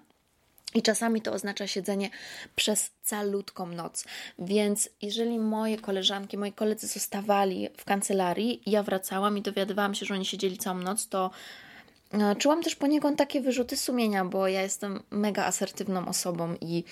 I 0.75 0.81
czasami 0.81 1.21
to 1.21 1.33
oznacza 1.33 1.67
siedzenie 1.67 2.09
przez 2.55 2.91
calutką 3.03 3.65
noc. 3.65 4.05
Więc 4.39 4.89
jeżeli 5.01 5.39
moje 5.39 5.77
koleżanki, 5.77 6.37
moi 6.37 6.51
koledzy 6.51 6.87
zostawali 6.87 7.69
w 7.77 7.85
kancelarii, 7.85 8.61
ja 8.65 8.83
wracałam 8.83 9.37
i 9.37 9.41
dowiadywałam 9.41 9.95
się, 9.95 10.05
że 10.05 10.13
oni 10.13 10.25
siedzieli 10.25 10.57
całą 10.57 10.77
noc, 10.77 11.07
to 11.07 11.31
e, 12.13 12.35
czułam 12.35 12.63
też 12.63 12.75
poniekąd 12.75 13.17
takie 13.17 13.41
wyrzuty 13.41 13.77
sumienia, 13.77 14.25
bo 14.25 14.47
ja 14.47 14.61
jestem 14.61 15.03
mega 15.11 15.45
asertywną 15.45 16.07
osobą 16.07 16.55
i 16.61 16.83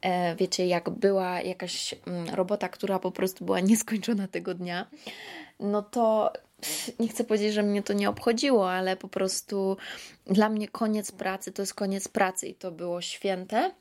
e, 0.00 0.36
wiecie, 0.36 0.66
jak 0.66 0.90
była 0.90 1.40
jakaś 1.40 1.94
mm, 2.06 2.34
robota, 2.34 2.68
która 2.68 2.98
po 2.98 3.10
prostu 3.10 3.44
była 3.44 3.60
nieskończona 3.60 4.28
tego 4.28 4.54
dnia, 4.54 4.86
no 5.60 5.82
to 5.82 6.32
nie 6.98 7.08
chcę 7.08 7.24
powiedzieć, 7.24 7.54
że 7.54 7.62
mnie 7.62 7.82
to 7.82 7.92
nie 7.92 8.08
obchodziło, 8.08 8.70
ale 8.70 8.96
po 8.96 9.08
prostu 9.08 9.76
dla 10.26 10.48
mnie 10.48 10.68
koniec 10.68 11.12
pracy 11.12 11.52
to 11.52 11.62
jest 11.62 11.74
koniec 11.74 12.08
pracy 12.08 12.46
i 12.46 12.54
to 12.54 12.70
było 12.70 13.00
święte. 13.00 13.74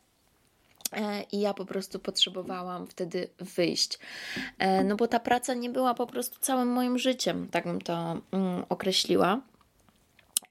E, 0.91 1.23
I 1.31 1.39
ja 1.39 1.53
po 1.53 1.65
prostu 1.65 1.99
potrzebowałam 1.99 2.87
wtedy 2.87 3.29
wyjść. 3.39 3.99
E, 4.57 4.83
no 4.83 4.95
bo 4.95 5.07
ta 5.07 5.19
praca 5.19 5.53
nie 5.53 5.69
była 5.69 5.93
po 5.93 6.07
prostu 6.07 6.39
całym 6.39 6.67
moim 6.67 6.97
życiem, 6.97 7.47
tak 7.51 7.63
bym 7.63 7.81
to 7.81 8.21
mm, 8.31 8.63
określiła. 8.69 9.41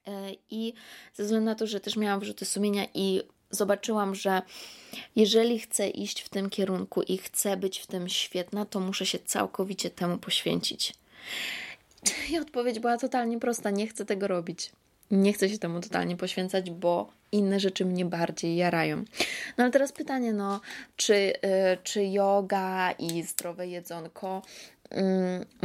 E, 0.07 0.31
I 0.51 0.75
ze 1.15 1.25
względu 1.25 1.45
na 1.47 1.55
to, 1.55 1.67
że 1.67 1.81
też 1.81 1.97
miałam 1.97 2.21
wrzuty 2.21 2.45
sumienia 2.45 2.87
i 2.95 3.23
zobaczyłam, 3.51 4.15
że 4.15 4.43
jeżeli 5.17 5.59
chcę 5.59 5.89
iść 5.89 6.21
w 6.21 6.29
tym 6.29 6.51
kierunku 6.51 7.03
i 7.03 7.19
chcę 7.19 7.57
być 7.57 7.79
w 7.79 7.87
tym 7.87 8.09
świetna, 8.09 8.65
to 8.65 8.81
muszę 8.81 9.07
się 9.07 9.19
całkowicie 9.19 9.91
temu 9.91 10.19
poświęcić. 10.19 10.95
I 12.31 12.39
odpowiedź 12.39 12.79
była 12.81 12.99
totalnie 12.99 13.39
prosta: 13.41 13.71
nie 13.71 13.87
chcę 13.87 14.05
tego 14.05 14.29
robić. 14.29 14.73
Nie 15.11 15.33
chcę 15.33 15.49
się 15.49 15.59
temu 15.59 15.81
totalnie 15.81 16.17
poświęcać, 16.17 16.71
bo 16.71 17.11
inne 17.33 17.61
rzeczy 17.61 17.85
mnie 17.85 18.05
bardziej 18.05 18.57
jarają. 18.57 18.97
No 19.59 19.65
ale 19.65 19.71
teraz 19.71 19.93
pytanie, 19.93 20.33
no, 20.33 20.61
czy, 20.97 21.15
yy, 21.15 21.33
czy 21.83 22.05
yoga 22.05 22.93
i 22.93 23.23
zdrowe 23.23 23.67
jedzonko 23.69 24.43
yy, 24.91 24.99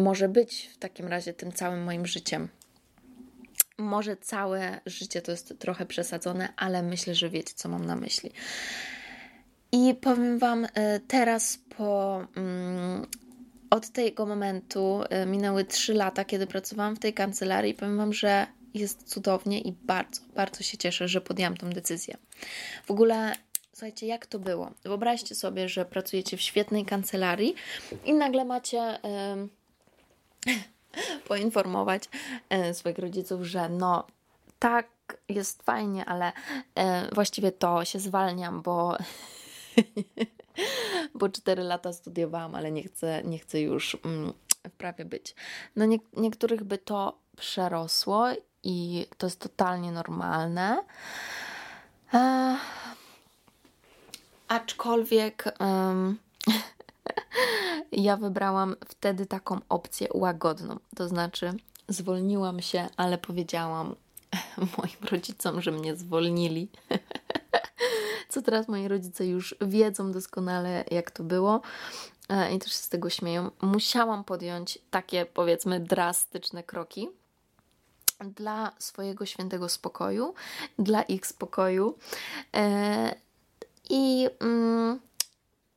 może 0.04 0.30
być 0.30 0.70
w 0.74 0.78
takim 0.78 1.08
razie 1.08 1.34
tym 1.34 1.52
całym 1.52 1.84
moim 1.84 2.06
życiem? 2.06 2.48
Może 3.78 4.18
całe 4.18 4.80
życie 4.86 5.22
to 5.22 5.32
jest 5.32 5.54
trochę 5.60 5.86
przesadzone, 5.86 6.54
ale 6.58 6.84
myślę, 6.84 7.16
że 7.16 7.30
wiecie, 7.30 7.54
co 7.56 7.70
mam 7.70 7.86
na 7.86 7.96
myśli. 7.96 8.32
I 9.72 9.96
powiem 10.02 10.40
Wam 10.40 10.66
y, 10.66 10.70
teraz 11.08 11.60
po 11.78 12.22
mm, 12.36 13.06
od 13.70 13.90
tego 13.90 14.26
momentu 14.26 15.02
y, 15.24 15.26
minęły 15.26 15.66
3 15.66 15.94
lata, 15.94 16.26
kiedy 16.26 16.48
pracowałam 16.48 16.96
w 16.96 17.00
tej 17.00 17.14
kancelarii. 17.14 17.74
Powiem 17.74 17.98
Wam, 17.98 18.14
że 18.14 18.48
jest 18.74 19.10
cudownie 19.10 19.62
i 19.62 19.72
bardzo, 19.72 20.22
bardzo 20.36 20.64
się 20.64 20.78
cieszę, 20.78 21.08
że 21.08 21.22
podjęłam 21.22 21.58
tą 21.58 21.70
decyzję. 21.70 22.18
W 22.86 22.92
ogóle, 22.92 23.36
słuchajcie, 23.74 24.08
jak 24.08 24.26
to 24.26 24.40
było? 24.40 24.72
Wyobraźcie 24.84 25.36
sobie, 25.36 25.70
że 25.70 25.86
pracujecie 25.86 26.38
w 26.38 26.42
świetnej 26.42 26.86
kancelarii 26.86 27.56
i 28.06 28.14
nagle 28.14 28.46
macie. 28.46 29.00
Yy, 29.04 29.50
poinformować 31.28 32.04
yy, 32.50 32.74
swoich 32.74 33.00
rodziców, 33.00 33.44
że 33.44 33.70
no 33.70 34.08
tak, 34.60 34.88
jest 35.30 35.64
fajnie, 35.64 36.06
ale 36.06 36.32
yy, 36.76 36.84
właściwie 37.14 37.52
to 37.52 37.86
się 37.86 38.00
zwalniam, 38.00 38.62
bo 38.62 38.98
bo 41.14 41.30
4 41.30 41.64
lata 41.64 41.94
studiowałam, 41.94 42.56
ale 42.56 42.72
nie 42.72 42.84
chcę, 42.84 43.24
nie 43.24 43.40
chcę 43.40 43.62
już 43.62 43.98
mm, 44.06 44.34
w 44.68 44.72
prawie 44.72 45.06
być. 45.06 45.36
No 45.76 45.86
nie, 45.86 45.98
niektórych 46.18 46.64
by 46.64 46.78
to 46.78 47.20
przerosło 47.38 48.28
i 48.64 49.08
to 49.18 49.28
jest 49.28 49.40
totalnie 49.40 49.92
normalne. 49.92 50.84
E, 52.14 52.58
aczkolwiek 54.48 55.44
um, 55.60 56.18
ja 57.92 58.18
wybrałam 58.18 58.76
wtedy 58.88 59.26
taką 59.26 59.60
opcję 59.70 60.08
łagodną. 60.14 60.80
To 60.96 61.08
znaczy, 61.08 61.54
zwolniłam 61.88 62.62
się, 62.62 62.88
ale 62.98 63.18
powiedziałam 63.18 63.96
moim 64.78 65.12
rodzicom, 65.12 65.62
że 65.62 65.72
mnie 65.72 65.96
zwolnili. 65.96 66.70
co 68.30 68.42
teraz 68.42 68.68
moi 68.68 68.88
rodzice 68.88 69.26
już 69.28 69.56
wiedzą 69.62 70.12
doskonale, 70.12 70.84
jak 70.92 71.12
to 71.12 71.24
było 71.24 71.62
e, 72.30 72.56
i 72.56 72.60
też 72.60 72.72
się 72.72 72.78
z 72.78 72.90
tego 72.90 73.10
śmieją. 73.10 73.52
Musiałam 73.62 74.24
podjąć 74.24 74.80
takie, 74.92 75.26
powiedzmy, 75.26 75.80
drastyczne 75.80 76.64
kroki 76.64 77.10
dla 78.26 78.72
swojego 78.80 79.26
świętego 79.26 79.70
spokoju, 79.70 80.34
dla 80.80 81.02
ich 81.02 81.28
spokoju. 81.28 81.98
E, 82.56 83.16
I 83.90 84.28
mm, 84.40 85.00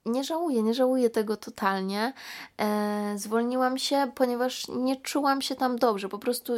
nie 0.06 0.24
żałuję, 0.24 0.62
nie 0.62 0.74
żałuję 0.74 1.10
tego 1.10 1.36
totalnie. 1.36 2.12
E, 2.58 3.14
zwolniłam 3.16 3.78
się, 3.78 4.12
ponieważ 4.14 4.68
nie 4.68 4.96
czułam 4.96 5.42
się 5.42 5.54
tam 5.54 5.78
dobrze. 5.78 6.08
Po 6.08 6.18
prostu 6.18 6.52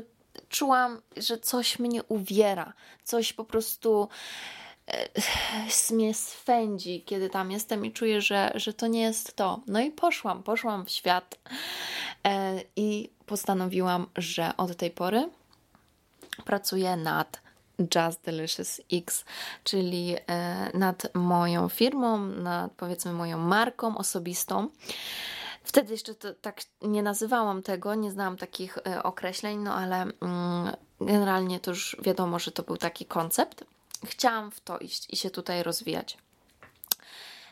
czułam, 0.48 1.00
że 1.16 1.38
coś 1.38 1.78
mnie 1.78 2.02
uwiera, 2.02 2.72
coś 3.04 3.32
po 3.32 3.44
prostu 3.44 4.08
mnie 5.90 6.14
swędzi, 6.14 7.02
kiedy 7.06 7.30
tam 7.30 7.50
jestem 7.50 7.84
i 7.84 7.92
czuję, 7.92 8.20
że, 8.20 8.52
że 8.54 8.72
to 8.72 8.86
nie 8.86 9.00
jest 9.00 9.36
to. 9.36 9.60
No 9.66 9.80
i 9.80 9.90
poszłam, 9.90 10.42
poszłam 10.42 10.86
w 10.86 10.90
świat 10.90 11.38
e, 12.26 12.60
i 12.76 13.10
postanowiłam, 13.26 14.06
że 14.16 14.56
od 14.56 14.76
tej 14.76 14.90
pory 14.90 15.28
pracuję 16.44 16.96
nad 16.96 17.44
Just 17.78 18.22
Delicious 18.24 18.80
X, 18.92 19.24
czyli 19.64 20.16
nad 20.74 21.14
moją 21.14 21.68
firmą, 21.68 22.18
nad 22.18 22.72
powiedzmy 22.72 23.12
moją 23.12 23.38
marką 23.38 23.98
osobistą. 23.98 24.68
Wtedy 25.64 25.92
jeszcze 25.92 26.14
to, 26.14 26.34
tak 26.34 26.60
nie 26.82 27.02
nazywałam 27.02 27.62
tego, 27.62 27.94
nie 27.94 28.10
znałam 28.10 28.36
takich 28.36 28.78
określeń, 29.02 29.58
no 29.58 29.74
ale 29.74 30.02
mm, 30.02 30.12
generalnie 31.00 31.60
to 31.60 31.70
już 31.70 31.96
wiadomo, 32.02 32.38
że 32.38 32.52
to 32.52 32.62
był 32.62 32.76
taki 32.76 33.06
koncept. 33.06 33.64
Chciałam 34.04 34.50
w 34.50 34.60
to 34.60 34.78
iść 34.78 35.06
i 35.10 35.16
się 35.16 35.30
tutaj 35.30 35.62
rozwijać. 35.62 36.16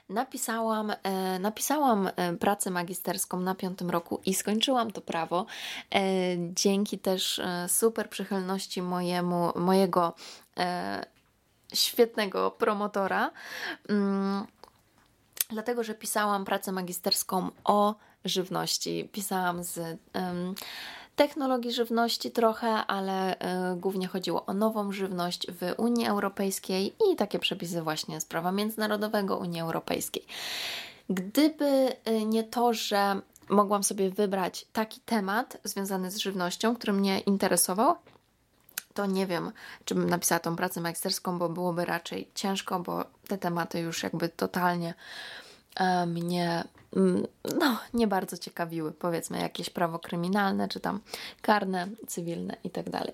Napisałam, 0.09 0.93
e, 1.03 1.39
napisałam 1.39 2.11
e, 2.17 2.37
pracę 2.37 2.71
magisterską 2.71 3.41
na 3.41 3.55
piątym 3.55 3.91
roku 3.91 4.21
i 4.27 4.35
skończyłam 4.35 4.91
to 4.91 5.01
prawo 5.01 5.47
e, 5.95 6.01
dzięki 6.39 6.99
też 6.99 7.41
super 7.69 8.11
przychylności 8.11 8.83
mojemu, 8.83 9.53
mojego 9.57 10.15
świetnego 11.75 12.51
promotora. 12.51 13.31
Mm, 13.89 14.47
dlatego, 15.51 15.85
że 15.85 15.95
pisałam 15.95 16.45
pracę 16.45 16.73
magisterską 16.73 17.51
o 17.65 17.95
żywności. 18.25 19.09
Pisałam 19.13 19.65
z 19.65 19.99
technologii 21.17 21.73
żywności 21.73 22.31
trochę, 22.31 22.69
ale 22.69 23.35
y, 23.35 23.77
głównie 23.77 24.09
chodziło 24.09 24.47
o 24.47 24.55
nową 24.55 24.93
żywność 24.93 25.47
w 25.51 25.75
Unii 25.81 26.07
Europejskiej 26.07 26.95
i 27.11 27.17
takie 27.17 27.39
przepisy 27.39 27.83
właśnie 27.83 28.21
z 28.21 28.25
prawa 28.25 28.53
międzynarodowego 28.53 29.37
Unii 29.37 29.61
Europejskiej. 29.61 30.27
Gdyby 31.11 31.97
y, 32.09 32.25
nie 32.25 32.45
to, 32.45 32.73
że 32.73 33.21
mogłam 33.49 33.85
sobie 33.85 34.11
wybrać 34.11 34.67
taki 34.73 35.01
temat 35.01 35.57
związany 35.65 36.11
z 36.11 36.17
żywnością, 36.17 36.77
który 36.77 36.93
mnie 36.93 37.21
interesował, 37.21 37.97
to 38.95 39.07
nie 39.07 39.27
wiem, 39.27 39.53
czy 39.85 39.95
bym 39.95 40.11
napisała 40.11 40.39
tą 40.39 40.57
pracę 40.57 40.81
magisterską, 40.81 41.39
bo 41.39 41.49
byłoby 41.49 41.85
raczej 41.85 42.31
ciężko, 42.35 42.81
bo 42.81 43.05
te 43.29 43.39
tematy 43.39 43.81
już 43.81 44.03
jakby 44.03 44.29
totalnie 44.29 44.95
e, 45.77 46.07
mnie 46.07 46.65
no, 47.59 47.79
nie 47.95 48.07
bardzo 48.07 48.39
ciekawiły, 48.39 48.93
powiedzmy, 48.93 49.41
jakieś 49.41 49.71
prawo 49.71 49.99
kryminalne, 49.99 50.69
czy 50.69 50.81
tam 50.81 51.01
karne, 51.43 51.89
cywilne 52.07 52.57
itd. 52.65 52.91
Tak 52.91 53.13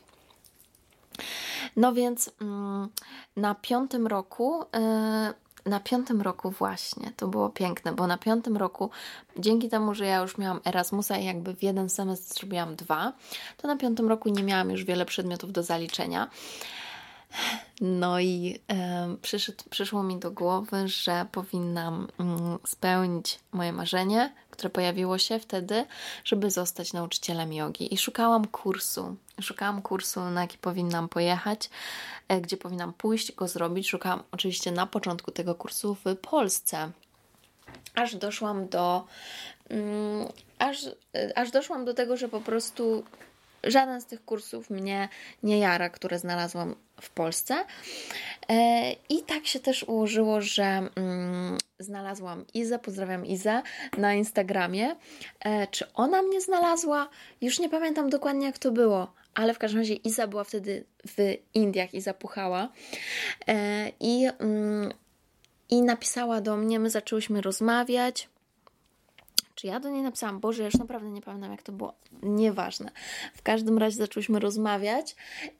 no 1.76 1.92
więc 1.92 2.30
mm, 2.40 2.88
na 3.37 3.54
piątym 3.54 4.06
roku, 4.06 4.62
y, 4.62 5.68
na 5.70 5.80
piątym 5.80 6.23
roku 6.23 6.50
właśnie, 6.50 7.12
to 7.16 7.28
było 7.28 7.49
piękne, 7.49 7.92
bo 7.92 8.06
na 8.06 8.18
piątym 8.18 8.56
roku, 8.56 8.90
dzięki 9.38 9.68
temu, 9.68 9.94
że 9.94 10.06
ja 10.06 10.18
już 10.18 10.38
miałam 10.38 10.61
Erasmusa 10.66 11.18
i 11.18 11.25
jakby 11.25 11.54
w 11.54 11.62
jeden 11.62 11.88
semestr 11.88 12.38
zrobiłam 12.38 12.76
dwa, 12.76 13.12
to 13.56 13.68
na 13.68 13.76
piątym 13.76 14.08
roku 14.08 14.28
nie 14.28 14.42
miałam 14.42 14.70
już 14.70 14.85
wiele 14.85 15.06
przedmiotów 15.06 15.52
do 15.52 15.62
zaliczenia. 15.62 16.30
No 17.80 18.20
i 18.20 18.61
e, 18.70 19.16
przyszedł, 19.23 19.64
przyszło 19.70 20.02
mi 20.02 20.18
do 20.18 20.30
głowy, 20.30 20.88
że 20.88 21.26
powinnam 21.32 22.08
mm, 22.18 22.58
spełnić 22.66 23.38
moje 23.52 23.73
marzenie, 23.73 24.35
które 24.50 24.70
pojawiło 24.70 25.18
się 25.18 25.38
wtedy, 25.38 25.85
żeby 26.25 26.50
zostać 26.50 26.92
nauczycielem 26.92 27.52
jogi. 27.52 27.94
I 27.94 27.99
szukałam 27.99 28.47
kursu. 28.47 29.16
Szukałam 29.40 29.82
kursu, 29.82 30.20
na 30.20 30.40
jaki 30.40 30.58
powinnam 30.58 31.08
pojechać, 31.08 31.70
e, 32.28 32.40
gdzie 32.40 32.56
powinnam 32.56 32.92
pójść, 32.92 33.32
go 33.32 33.49
zrobić. 33.49 33.88
Szukałam 33.88 34.23
oczywiście 34.32 34.73
na 34.73 34.87
początku 34.87 35.30
tego 35.30 35.54
kursu 35.54 35.97
w 36.04 36.16
Polsce. 36.16 36.90
Aż 37.94 38.16
doszłam 38.16 38.68
do. 38.68 39.04
Mm, 39.68 40.28
aż, 40.58 40.87
e, 41.14 41.38
aż 41.38 41.50
doszłam 41.50 41.85
do 41.85 41.94
tego, 41.94 42.16
że 42.16 42.28
po 42.28 42.40
prostu 42.40 43.04
żaden 43.64 44.00
z 44.00 44.06
tych 44.06 44.25
kursów 44.25 44.70
mnie 44.70 45.08
nie 45.42 45.58
jara, 45.58 45.90
które 45.90 46.18
znalazłam 46.18 46.75
w 47.00 47.11
Polsce. 47.11 47.64
E, 48.49 48.93
I 49.09 49.23
tak 49.23 49.47
się 49.47 49.61
też 49.61 49.83
ułożyło, 49.83 50.40
że 50.40 50.88
mm, 50.96 51.59
znalazłam 51.79 52.44
Izę, 52.55 52.79
pozdrawiam 52.79 53.27
Izę, 53.27 53.62
na 53.99 54.14
Instagramie. 54.14 54.96
E, 55.40 55.66
czy 55.66 55.92
ona 55.94 56.22
mnie 56.22 56.40
znalazła? 56.40 57.09
Już 57.40 57.59
nie 57.59 57.68
pamiętam 57.68 58.11
dokładnie, 58.11 58.46
jak 58.46 58.59
to 58.59 58.70
było, 58.72 59.12
ale 59.35 59.55
w 59.55 59.59
każdym 59.59 59.81
razie 59.81 59.94
Iza 59.94 60.27
była 60.27 60.44
wtedy 60.44 60.85
w 61.07 61.35
Indiach 61.55 61.94
i 61.94 62.01
zapuchała. 62.01 62.68
E, 63.49 63.88
I, 64.01 64.27
mm, 64.38 64.92
I 65.70 65.83
napisała 65.83 66.40
do 66.40 66.57
mnie, 66.57 66.79
my 66.79 66.90
zaczęłyśmy 66.90 67.40
rozmawiać. 67.40 68.29
Czy 69.59 69.66
ja 69.66 69.81
do 69.81 69.88
niej 69.88 70.03
napisałam? 70.03 70.40
Boże, 70.40 70.64
już 70.64 70.75
naprawdę 70.75 71.11
nie 71.11 71.21
pamiętam, 71.21 71.51
jak 71.51 71.62
to 71.62 71.73
było. 71.73 71.94
Nieważne. 72.23 72.90
W 73.35 73.42
każdym 73.42 73.79
razie 73.79 73.97
zaczęłyśmy 73.97 74.38
rozmawiać 74.38 75.16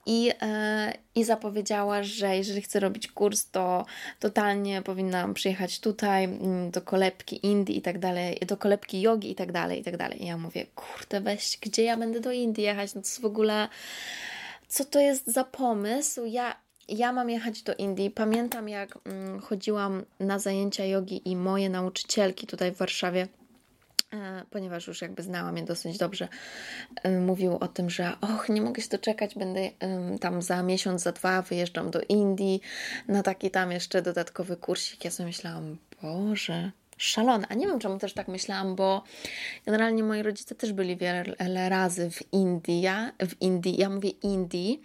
i, 0.07 0.31
e, 0.43 0.93
i 1.15 1.25
zapowiedziała, 1.25 2.03
że 2.03 2.37
jeżeli 2.37 2.63
chcę 2.63 2.81
robić 2.81 3.09
kurs, 3.09 3.51
to 3.51 3.87
totalnie 4.21 4.83
powinnam 4.83 5.35
przyjechać 5.35 5.81
tutaj 5.81 6.25
mm, 6.25 6.71
do 6.71 6.83
kolebki 6.83 7.47
Indii 7.47 7.79
i 7.79 7.83
tak 7.83 7.99
dalej, 7.99 8.41
do 8.47 8.57
kolebki 8.57 9.01
jogi 9.01 9.31
i 9.31 9.35
tak 9.35 9.53
dalej, 9.53 9.81
i 9.81 9.85
tak 9.85 9.97
dalej. 9.97 10.23
I 10.23 10.27
ja 10.27 10.37
mówię, 10.37 10.67
kurde, 10.75 11.21
weź, 11.21 11.59
gdzie 11.61 11.83
ja 11.83 11.97
będę 11.97 12.21
do 12.21 12.33
Indii 12.33 12.65
jechać? 12.65 12.95
No 12.95 13.01
to 13.01 13.09
jest 13.09 13.21
w 13.21 13.25
ogóle... 13.25 13.69
Co 14.69 14.85
to 14.85 15.01
jest 15.01 15.27
za 15.27 15.45
pomysł? 15.45 16.25
Ja 16.25 16.57
ja 16.89 17.13
mam 17.13 17.31
jechać 17.31 17.63
do 17.63 17.75
Indii. 17.75 18.11
Pamiętam, 18.11 18.69
jak 18.69 18.99
mm, 19.05 19.41
chodziłam 19.41 20.05
na 20.21 20.39
zajęcia 20.39 20.85
jogi 20.85 21.23
i 21.25 21.37
moje 21.37 21.71
nauczycielki 21.71 22.47
tutaj 22.47 22.73
w 22.73 22.77
Warszawie 22.77 23.29
ponieważ 24.51 24.87
już 24.87 25.03
jakby 25.03 25.23
znałam 25.23 25.57
je 25.57 25.65
dosyć 25.65 25.99
dobrze, 25.99 26.29
e, 27.03 27.21
mówił 27.21 27.57
o 27.61 27.69
tym, 27.69 27.91
że 27.91 28.13
och, 28.21 28.49
nie 28.49 28.63
mogę 28.63 28.83
się 28.83 28.89
doczekać, 28.89 29.35
będę 29.35 29.71
tam 30.21 30.43
za 30.43 30.63
miesiąc, 30.63 31.03
za 31.03 31.13
dwa 31.13 31.43
wyjeżdżam 31.43 31.91
do 31.91 32.01
Indii 32.09 32.61
na 33.09 33.23
taki 33.23 33.51
tam 33.51 33.73
jeszcze 33.73 34.03
dodatkowy 34.03 34.57
kursik. 34.57 35.05
Ja 35.05 35.11
sobie 35.11 35.27
myślałam, 35.27 35.77
Boże, 36.03 36.71
szalone. 36.99 37.47
A 37.49 37.55
nie 37.55 37.67
wiem, 37.67 37.79
czemu 37.79 37.99
też 37.99 38.15
tak 38.15 38.29
myślałam, 38.29 38.77
bo 38.77 39.03
generalnie 39.67 40.03
moi 40.03 40.23
rodzice 40.23 40.55
też 40.55 40.73
byli 40.73 40.97
wiele 40.97 41.69
razy 41.69 42.11
w 42.11 42.33
Indii. 42.33 42.85
W 43.29 43.43
Indii, 43.43 43.77
ja 43.81 43.91
mówię 43.91 44.11
Indii, 44.11 44.83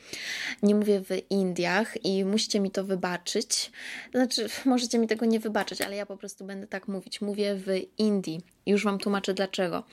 nie 0.63 0.76
mówię 0.76 1.02
w 1.02 1.32
Indiach 1.32 2.06
i 2.06 2.26
musicie 2.26 2.60
mi 2.60 2.71
to 2.71 2.84
wybaczyć. 2.84 3.71
Znaczy, 4.12 4.47
możecie 4.65 4.99
mi 4.99 5.08
tego 5.08 5.26
nie 5.26 5.39
wybaczyć, 5.39 5.82
ale 5.82 5.95
ja 5.95 6.06
po 6.06 6.17
prostu 6.17 6.45
będę 6.45 6.67
tak 6.67 6.88
mówić. 6.88 7.21
Mówię 7.21 7.56
w 7.56 7.67
Indii. 7.97 8.41
Już 8.65 8.84
Wam 8.84 8.99
tłumaczę 8.99 9.34
dlaczego. 9.34 9.84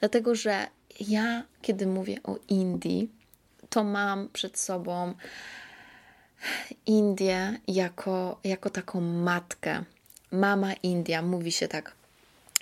Dlatego, 0.00 0.34
że 0.34 0.66
ja, 1.00 1.42
kiedy 1.62 1.86
mówię 1.86 2.18
o 2.24 2.38
Indii, 2.48 3.10
to 3.68 3.84
mam 3.84 4.28
przed 4.32 4.58
sobą 4.58 5.14
Indię 6.86 7.58
jako, 7.68 8.40
jako 8.44 8.70
taką 8.70 9.00
matkę 9.00 9.84
Mama 10.34 10.72
India, 10.72 11.22
mówi 11.22 11.52
się 11.52 11.68
tak 11.68 11.94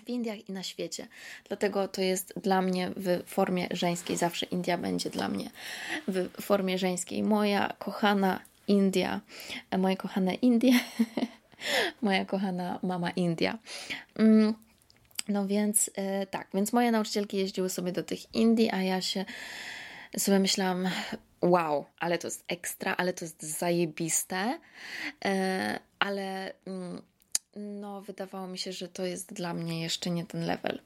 w 0.05 0.09
Indiach 0.09 0.49
i 0.49 0.53
na 0.53 0.63
świecie. 0.63 1.07
Dlatego 1.49 1.89
to 1.89 2.01
jest 2.01 2.35
dla 2.43 2.63
mnie 2.63 2.91
w 2.97 3.23
formie 3.27 3.69
żeńskiej, 3.71 4.17
zawsze 4.17 4.47
India 4.47 4.79
będzie 4.79 5.11
dla 5.11 5.29
mnie 5.29 5.51
w 6.09 6.43
formie 6.43 6.79
żeńskiej. 6.79 7.23
Moja 7.23 7.75
kochana 7.79 8.41
India, 8.69 9.21
moje 9.79 9.97
kochane 9.97 10.35
Indie, 10.35 10.73
moja 12.03 12.25
kochana 12.25 12.79
mama 12.83 13.11
India. 13.11 13.59
Mm, 14.19 14.55
no 15.29 15.47
więc 15.47 15.91
e, 15.95 16.27
tak, 16.27 16.49
więc 16.55 16.73
moje 16.73 16.93
nauczycielki 16.93 17.37
jeździły 17.37 17.71
sobie 17.71 17.93
do 17.93 18.03
tych 18.03 18.35
Indii, 18.35 18.71
a 18.71 18.83
ja 18.83 19.01
się 19.01 19.25
sobie 20.19 20.39
myślałam, 20.39 20.89
wow, 21.43 21.85
ale 21.99 22.19
to 22.19 22.27
jest 22.27 22.45
ekstra, 22.49 22.95
ale 22.97 23.13
to 23.13 23.25
jest 23.25 23.43
zajebiste, 23.43 24.59
e, 25.25 25.79
ale 25.99 26.53
mm, 26.67 27.03
no, 27.57 28.01
wydawało 28.01 28.47
mi 28.47 28.59
się, 28.59 28.73
że 28.73 28.89
to 28.89 29.05
jest 29.05 29.33
dla 29.33 29.55
mnie 29.55 29.83
jeszcze 29.83 30.11
nie 30.11 30.27
ten 30.27 30.47
level. 30.47 30.81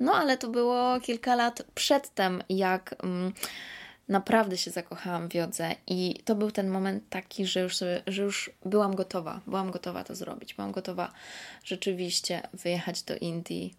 No, 0.00 0.14
ale 0.14 0.38
to 0.38 0.48
było 0.48 1.00
kilka 1.00 1.34
lat 1.34 1.62
przedtem, 1.74 2.42
jak 2.48 2.94
mm, 3.02 3.32
naprawdę 4.08 4.56
się 4.56 4.70
zakochałam 4.70 5.28
w 5.28 5.34
jodze 5.34 5.74
i 5.86 6.20
to 6.24 6.34
był 6.34 6.50
ten 6.50 6.68
moment 6.68 7.04
taki, 7.10 7.46
że 7.46 7.60
już, 7.60 7.76
sobie, 7.76 8.02
że 8.06 8.22
już 8.22 8.50
byłam 8.64 8.94
gotowa, 8.94 9.40
byłam 9.46 9.70
gotowa 9.70 10.04
to 10.04 10.14
zrobić, 10.14 10.54
byłam 10.54 10.72
gotowa 10.72 11.12
rzeczywiście 11.64 12.42
wyjechać 12.52 13.02
do 13.02 13.16
Indii. 13.16 13.74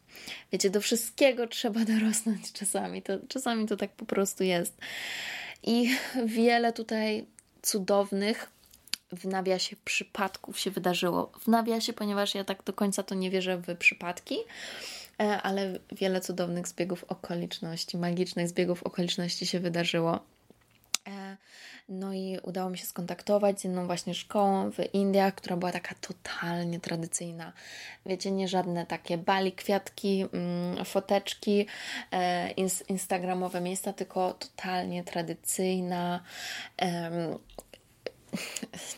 Wiecie, 0.51 0.69
do 0.69 0.81
wszystkiego 0.81 1.47
trzeba 1.47 1.85
dorosnąć 1.95 2.51
czasami, 2.51 3.01
to, 3.01 3.13
czasami 3.27 3.67
to 3.67 3.77
tak 3.77 3.91
po 3.91 4.05
prostu 4.05 4.43
jest. 4.43 4.77
I 5.63 5.95
wiele 6.25 6.73
tutaj 6.73 7.25
cudownych 7.61 8.49
w 9.11 9.25
nawiasie 9.25 9.75
przypadków 9.85 10.59
się 10.59 10.71
wydarzyło. 10.71 11.31
W 11.39 11.47
nawiasie, 11.47 11.93
ponieważ 11.93 12.35
ja 12.35 12.43
tak 12.43 12.63
do 12.63 12.73
końca 12.73 13.03
to 13.03 13.15
nie 13.15 13.29
wierzę 13.29 13.57
w 13.57 13.77
przypadki, 13.77 14.37
e, 15.19 15.41
ale 15.41 15.79
wiele 15.91 16.21
cudownych 16.21 16.67
zbiegów 16.67 17.03
okoliczności, 17.03 17.97
magicznych 17.97 18.49
zbiegów 18.49 18.83
okoliczności 18.83 19.45
się 19.45 19.59
wydarzyło. 19.59 20.19
E, 21.07 21.37
no 21.89 22.13
i 22.13 22.37
udało 22.43 22.69
mi 22.69 22.77
się 22.77 22.85
skontaktować 22.85 23.61
z 23.61 23.63
jedną 23.63 23.85
właśnie 23.85 24.13
szkołą 24.13 24.71
w 24.71 24.93
Indiach, 24.93 25.35
która 25.35 25.57
była 25.57 25.71
taka 25.71 25.95
totalnie 26.01 26.79
tradycyjna. 26.79 27.53
Wiecie, 28.05 28.31
nie 28.31 28.47
żadne 28.47 28.85
takie 28.85 29.17
bali, 29.17 29.51
kwiatki, 29.51 30.25
mm, 30.33 30.85
foteczki, 30.85 31.65
e, 32.11 32.51
instagramowe 32.87 33.61
miejsca, 33.61 33.93
tylko 33.93 34.33
totalnie 34.33 35.03
tradycyjna 35.03 36.23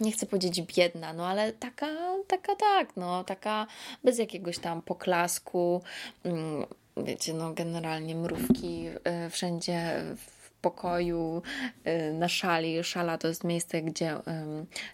nie 0.01 0.11
chcę 0.11 0.25
powiedzieć 0.25 0.61
biedna, 0.61 1.13
no 1.13 1.27
ale 1.27 1.53
taka, 1.53 1.87
taka 2.27 2.55
tak, 2.55 2.97
no 2.97 3.23
taka 3.23 3.67
bez 4.03 4.19
jakiegoś 4.19 4.59
tam 4.59 4.81
poklasku, 4.81 5.81
mm, 6.23 6.65
wiecie, 6.97 7.33
no 7.33 7.53
generalnie 7.53 8.15
mrówki 8.15 8.87
y, 8.87 9.29
wszędzie 9.29 10.03
w 10.17 10.51
pokoju, 10.61 11.41
y, 11.87 12.13
na 12.13 12.29
szali. 12.29 12.83
Szala 12.83 13.17
to 13.17 13.27
jest 13.27 13.43
miejsce, 13.43 13.81
gdzie, 13.81 14.17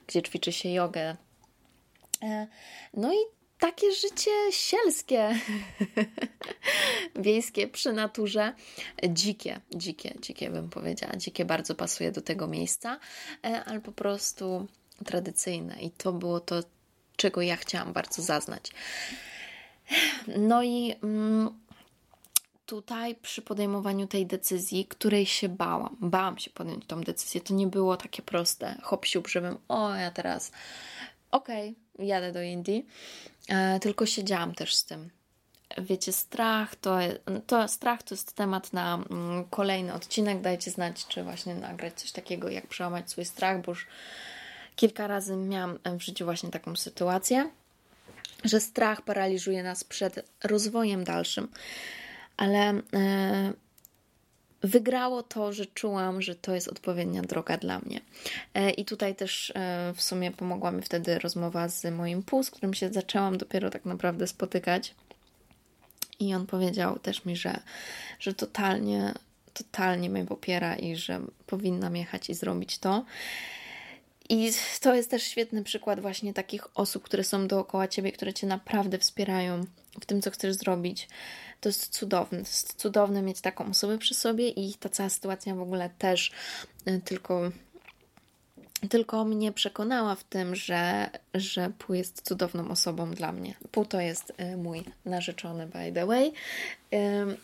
gdzie 0.08 0.22
ćwiczy 0.22 0.52
się 0.52 0.70
jogę. 0.70 1.16
E, 2.24 2.48
no 2.94 3.14
i 3.14 3.37
takie 3.60 3.92
życie 3.92 4.32
sielskie, 4.52 5.40
wiejskie 7.16 7.68
przy 7.68 7.94
naturze, 7.94 8.54
dzikie, 9.10 9.62
dzikie, 9.76 10.16
dzikie 10.22 10.50
bym 10.50 10.70
powiedziała. 10.70 11.16
Dzikie 11.16 11.46
bardzo 11.46 11.76
pasuje 11.76 12.12
do 12.12 12.22
tego 12.22 12.48
miejsca, 12.48 13.00
e, 13.46 13.64
ale 13.66 13.82
po 13.82 13.92
prostu 13.92 14.68
tradycyjne 15.06 15.82
i 15.82 15.92
to 15.92 16.14
było 16.14 16.40
to, 16.40 16.64
czego 17.16 17.42
ja 17.42 17.56
chciałam 17.56 17.94
bardzo 17.94 18.22
zaznać. 18.22 18.72
No 20.38 20.64
i 20.64 20.96
mm, 21.04 21.60
tutaj 22.66 23.16
przy 23.16 23.42
podejmowaniu 23.42 24.08
tej 24.08 24.26
decyzji, 24.26 24.86
której 24.86 25.26
się 25.26 25.50
bałam, 25.50 25.98
bałam 26.02 26.38
się 26.38 26.50
podjąć 26.50 26.86
tą 26.86 27.02
decyzję, 27.02 27.42
to 27.42 27.54
nie 27.54 27.68
było 27.68 27.98
takie 27.98 28.22
proste, 28.22 28.76
hop 28.84 29.06
siup, 29.06 29.28
żebym, 29.28 29.58
o 29.68 29.96
ja 29.96 30.12
teraz, 30.12 30.52
okej, 31.32 31.76
okay, 31.94 32.06
jadę 32.06 32.32
do 32.32 32.42
Indii, 32.42 32.86
e, 33.50 33.80
tylko 33.80 34.06
siedziałam 34.06 34.56
też 34.56 34.76
z 34.76 34.86
tym. 34.86 35.10
Wiecie, 35.78 36.12
strach 36.14 36.76
to, 36.76 36.98
to, 37.48 37.68
strach 37.68 38.04
to 38.04 38.16
jest 38.16 38.34
temat 38.34 38.74
na 38.74 38.96
mm, 38.96 39.46
kolejny 39.50 39.94
odcinek. 39.94 40.42
Dajcie 40.42 40.72
znać, 40.72 41.06
czy 41.08 41.24
właśnie 41.24 41.56
nagrać 41.56 41.94
coś 41.94 42.12
takiego, 42.12 42.50
jak 42.50 42.68
przełamać 42.68 43.12
swój 43.12 43.26
strach, 43.26 43.62
bo 43.62 43.72
już 43.72 43.88
kilka 44.76 45.08
razy 45.08 45.36
miałam 45.36 45.80
w 46.00 46.02
życiu 46.02 46.26
właśnie 46.26 46.52
taką 46.52 46.76
sytuację, 46.76 47.50
że 48.44 48.60
strach 48.60 49.02
paraliżuje 49.02 49.64
nas 49.64 49.84
przed 49.84 50.30
rozwojem 50.44 51.04
dalszym 51.04 51.48
ale 52.38 52.60
e, 52.60 53.54
wygrało 54.62 55.24
to, 55.24 55.54
że 55.54 55.66
czułam, 55.66 56.22
że 56.22 56.36
to 56.36 56.56
jest 56.56 56.68
odpowiednia 56.68 57.22
droga 57.22 57.58
dla 57.58 57.80
mnie. 57.80 58.02
E, 58.54 58.72
I 58.72 58.86
tutaj 58.86 59.16
też 59.16 59.54
e, 59.56 59.94
w 59.96 60.02
sumie 60.02 60.32
pomogła 60.32 60.72
mi 60.72 60.82
wtedy 60.82 61.20
rozmowa 61.20 61.70
z 61.70 61.86
moim 61.92 62.24
pół, 62.24 62.44
z 62.44 62.52
którym 62.52 62.74
się 62.74 62.90
zaczęłam 62.90 63.38
dopiero 63.38 63.70
tak 63.70 63.86
naprawdę 63.86 64.28
spotykać. 64.28 64.96
I 66.20 66.34
on 66.34 66.48
powiedział 66.48 67.00
też 67.00 67.26
mi, 67.26 67.36
że, 67.36 67.60
że 68.20 68.34
totalnie, 68.34 69.14
totalnie 69.54 70.10
mnie 70.10 70.26
popiera 70.26 70.76
i 70.76 70.96
że 70.96 71.22
powinnam 71.48 71.96
jechać 71.96 72.30
i 72.30 72.34
zrobić 72.34 72.78
to. 72.78 73.06
I 74.30 74.52
to 74.82 74.96
jest 74.96 75.12
też 75.12 75.24
świetny 75.24 75.64
przykład 75.64 76.00
właśnie 76.00 76.34
takich 76.34 76.78
osób, 76.78 77.04
które 77.04 77.24
są 77.24 77.48
dookoła 77.48 77.88
ciebie, 77.88 78.12
które 78.12 78.34
cię 78.34 78.48
naprawdę 78.48 78.98
wspierają 78.98 79.66
w 80.02 80.06
tym, 80.06 80.22
co 80.22 80.32
chcesz 80.32 80.54
zrobić. 80.54 81.08
To 81.62 81.70
jest 81.70 81.90
cudowne. 81.90 82.38
To 82.38 82.48
jest 82.48 82.74
cudowne 82.74 83.22
mieć 83.22 83.42
taką 83.42 83.70
osobę 83.70 83.98
przy 83.98 84.14
sobie 84.14 84.50
i 84.50 84.74
ta 84.74 84.90
cała 84.90 85.10
sytuacja 85.10 85.56
w 85.56 85.62
ogóle 85.62 85.90
też 85.98 86.32
y, 86.88 87.02
tylko 87.06 87.52
tylko 88.90 89.26
mnie 89.26 89.52
przekonała 89.52 90.16
w 90.16 90.24
tym, 90.24 90.56
że, 90.56 91.10
że 91.34 91.72
Pół 91.80 91.96
jest 91.96 92.22
cudowną 92.22 92.70
osobą 92.70 93.12
dla 93.12 93.32
mnie. 93.32 93.54
Pół 93.72 93.86
to 93.86 94.02
jest 94.02 94.34
y, 94.54 94.58
mój 94.58 94.84
narzeczony, 95.06 95.68
by 95.68 95.92
the 95.94 96.06
way. 96.06 96.34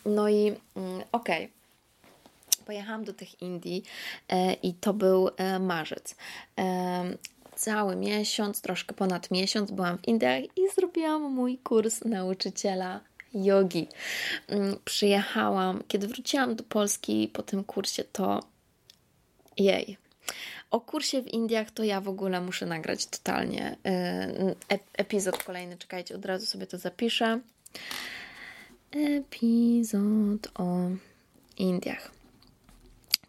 No 0.06 0.28
i 0.28 0.54
mm, 0.76 1.02
okej. 1.12 1.44
Okay 1.44 1.63
pojechałam 2.64 3.04
do 3.04 3.12
tych 3.12 3.42
Indii 3.42 3.84
e, 4.28 4.52
i 4.52 4.74
to 4.74 4.94
był 4.94 5.30
e, 5.36 5.58
marzec. 5.58 6.16
Cały 7.56 7.96
miesiąc, 7.96 8.60
troszkę 8.60 8.94
ponad 8.94 9.30
miesiąc 9.30 9.70
byłam 9.70 9.98
w 9.98 10.08
Indiach 10.08 10.44
i 10.44 10.70
zrobiłam 10.74 11.22
mój 11.22 11.58
kurs 11.58 12.04
nauczyciela 12.04 13.00
jogi. 13.34 13.88
Mm, 14.48 14.76
przyjechałam, 14.84 15.82
kiedy 15.88 16.08
wróciłam 16.08 16.56
do 16.56 16.64
Polski 16.64 17.30
po 17.32 17.42
tym 17.42 17.64
kursie, 17.64 18.04
to 18.04 18.40
jej. 19.58 19.96
O 20.70 20.80
kursie 20.80 21.22
w 21.22 21.28
Indiach 21.28 21.70
to 21.70 21.84
ja 21.84 22.00
w 22.00 22.08
ogóle 22.08 22.40
muszę 22.40 22.66
nagrać 22.66 23.06
totalnie 23.06 23.76
e, 23.86 24.54
epizod 24.92 25.42
kolejny. 25.42 25.76
Czekajcie, 25.76 26.14
od 26.14 26.24
razu 26.24 26.46
sobie 26.46 26.66
to 26.66 26.78
zapiszę. 26.78 27.40
Epizod 28.92 30.48
o 30.54 30.88
Indiach. 31.56 32.13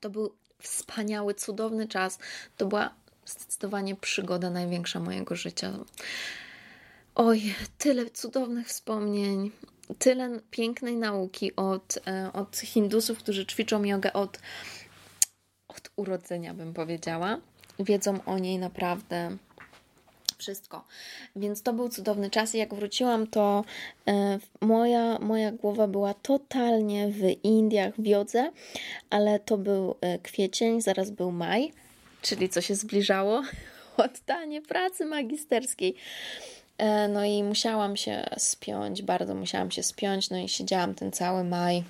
To 0.05 0.09
był 0.09 0.35
wspaniały, 0.59 1.33
cudowny 1.33 1.87
czas. 1.87 2.19
To 2.57 2.65
była 2.65 2.93
zdecydowanie 3.25 3.95
przygoda 3.95 4.49
największa 4.49 4.99
mojego 4.99 5.35
życia. 5.35 5.73
Oj, 7.15 7.55
tyle 7.77 8.09
cudownych 8.09 8.67
wspomnień, 8.67 9.51
tyle 9.99 10.39
pięknej 10.51 10.95
nauki 10.95 11.55
od, 11.55 11.97
e, 12.07 12.33
od 12.33 12.57
Hindusów, 12.57 13.17
którzy 13.17 13.45
ćwiczą 13.45 13.83
jogę 13.83 14.13
od, 14.13 14.39
od 15.67 15.89
urodzenia, 15.95 16.53
bym 16.53 16.73
powiedziała. 16.73 17.37
Wiedzą 17.79 18.25
o 18.25 18.39
niej 18.39 18.59
naprawdę 18.59 19.37
wszystko. 20.37 20.85
Więc 21.35 21.61
to 21.61 21.73
był 21.73 21.89
cudowny 21.89 22.29
czas 22.29 22.55
i 22.55 22.57
jak 22.57 22.73
wróciłam, 22.73 23.27
to 23.27 23.63
e, 24.07 24.39
moja, 24.61 25.19
moja 25.19 25.51
głowa 25.51 25.87
była 25.87 26.13
totalnie 26.13 27.07
w 27.07 27.21
Indiach, 27.43 27.93
w 27.97 28.05
jodze, 28.05 28.51
ale 29.09 29.39
to 29.39 29.57
był 29.57 29.95
e, 30.01 30.19
kwiecień, 30.19 30.81
zaraz 30.81 31.09
był 31.09 31.31
maj, 31.31 31.71
czyli 32.21 32.49
co 32.49 32.61
się 32.61 32.75
zbliżało? 32.75 33.43
Oddanie 33.97 34.61
pracy 34.61 35.05
magisterskiej. 35.05 35.95
E, 36.77 37.07
no 37.07 37.25
i 37.25 37.43
musiałam 37.43 37.97
się 37.97 38.25
spiąć, 38.37 39.01
bardzo 39.01 39.35
musiałam 39.35 39.71
się 39.71 39.83
spiąć, 39.83 40.29
no 40.29 40.37
i 40.37 40.49
siedziałam 40.49 40.95
ten 40.95 41.11
cały 41.11 41.43
maj. 41.43 41.83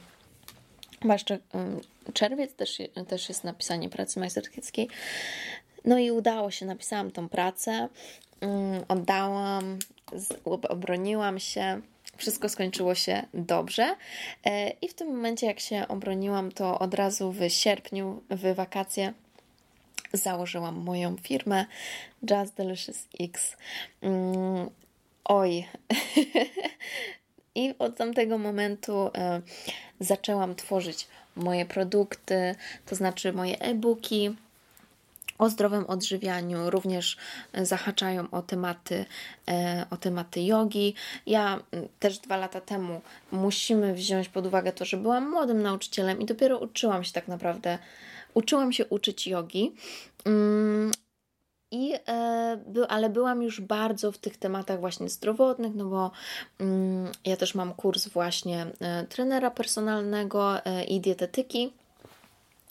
Jeszcze 1.03 1.39
czerwiec 2.13 2.53
też, 2.55 2.77
też 3.07 3.29
jest 3.29 3.43
napisanie 3.43 3.89
pracy 3.89 4.19
magisterskiej. 4.19 4.87
No 5.85 5.97
i 5.97 6.11
udało 6.11 6.51
się, 6.51 6.65
napisałam 6.65 7.11
tą 7.11 7.29
pracę. 7.29 7.89
Mm, 8.41 8.85
oddałam, 8.87 9.79
obroniłam 10.69 11.39
się. 11.39 11.81
Wszystko 12.17 12.49
skończyło 12.49 12.95
się 12.95 13.23
dobrze. 13.33 13.95
E, 14.45 14.69
I 14.69 14.87
w 14.87 14.93
tym 14.93 15.07
momencie, 15.07 15.47
jak 15.47 15.59
się 15.59 15.87
obroniłam, 15.87 16.51
to 16.51 16.79
od 16.79 16.93
razu 16.93 17.31
w 17.31 17.49
sierpniu, 17.49 18.21
w 18.29 18.55
wakacje, 18.55 19.13
założyłam 20.13 20.75
moją 20.75 21.17
firmę 21.17 21.65
Just 22.31 22.55
Delicious 22.55 23.07
X. 23.19 23.57
Mm, 24.01 24.69
oj. 25.25 25.65
I 27.55 27.73
od 27.79 27.97
tamtego 27.97 28.37
momentu 28.37 29.11
e, 29.15 29.41
zaczęłam 29.99 30.55
tworzyć 30.55 31.07
moje 31.35 31.65
produkty, 31.65 32.55
to 32.85 32.95
znaczy 32.95 33.33
moje 33.33 33.59
e-booki, 33.59 34.35
o 35.37 35.49
zdrowym 35.49 35.85
odżywianiu, 35.85 36.69
również 36.69 37.17
zahaczają 37.53 38.27
o 38.31 38.41
tematy, 38.41 39.05
e, 39.47 39.85
o 39.89 39.97
tematy 39.97 40.41
jogi. 40.41 40.93
Ja 41.25 41.59
też 41.99 42.19
dwa 42.19 42.37
lata 42.37 42.61
temu 42.61 43.01
musimy 43.31 43.93
wziąć 43.93 44.29
pod 44.29 44.45
uwagę 44.45 44.71
to, 44.71 44.85
że 44.85 44.97
byłam 44.97 45.29
młodym 45.29 45.61
nauczycielem 45.61 46.21
i 46.21 46.25
dopiero 46.25 46.57
uczyłam 46.57 47.03
się 47.03 47.11
tak 47.11 47.27
naprawdę, 47.27 47.77
uczyłam 48.33 48.73
się 48.73 48.85
uczyć 48.85 49.27
jogi. 49.27 49.75
Mm, 50.25 50.91
I, 51.71 51.93
e, 52.07 52.57
ale 52.89 53.09
byłam 53.09 53.43
już 53.43 53.61
bardzo 53.61 54.11
w 54.11 54.17
tych 54.17 54.37
tematach 54.37 54.79
właśnie 54.79 55.09
zdrowotnych, 55.09 55.75
no 55.75 55.85
bo 55.85 56.11
mm, 56.59 57.11
ja 57.25 57.37
też 57.37 57.55
mam 57.55 57.73
kurs 57.73 58.07
właśnie 58.07 58.65
e, 58.79 59.05
trenera 59.05 59.51
personalnego 59.51 60.53
i 60.87 61.01
dietetyki 61.01 61.73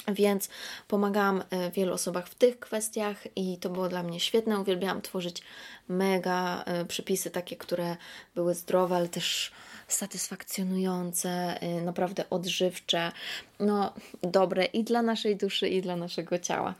więc 0.09 0.49
pomagałam 0.88 1.43
e, 1.51 1.71
wielu 1.71 1.95
osobom 1.95 2.23
w 2.23 2.35
tych 2.35 2.59
kwestiach 2.59 3.37
i 3.37 3.59
to 3.59 3.71
było 3.71 3.88
dla 3.88 4.03
mnie 4.03 4.21
świetne. 4.21 4.61
Uwielbiałam 4.61 5.03
tworzyć 5.03 5.43
mega 5.88 6.64
e, 6.64 6.85
przepisy, 6.85 7.31
takie, 7.31 7.57
które 7.57 7.97
były 8.35 8.55
zdrowe, 8.55 8.97
ale 8.97 9.09
też 9.09 9.53
satysfakcjonujące, 9.88 11.61
e, 11.61 11.81
naprawdę 11.81 12.25
odżywcze, 12.31 13.12
no 13.61 13.93
dobre 14.23 14.64
i 14.64 14.85
dla 14.85 15.03
naszej 15.03 15.37
duszy, 15.37 15.69
i 15.69 15.83
dla 15.83 15.97
naszego 15.97 16.38
ciała. 16.38 16.75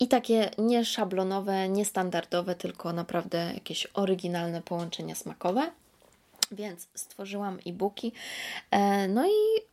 I 0.00 0.08
takie 0.08 0.50
nie 0.58 0.84
szablonowe, 0.84 1.68
niestandardowe, 1.68 2.54
tylko 2.54 2.92
naprawdę 2.92 3.50
jakieś 3.54 3.86
oryginalne 3.94 4.62
połączenia 4.62 5.14
smakowe. 5.14 5.70
Więc 6.52 6.88
stworzyłam 6.94 7.58
e-booki. 7.66 8.12
No 9.08 9.26
i 9.26 9.69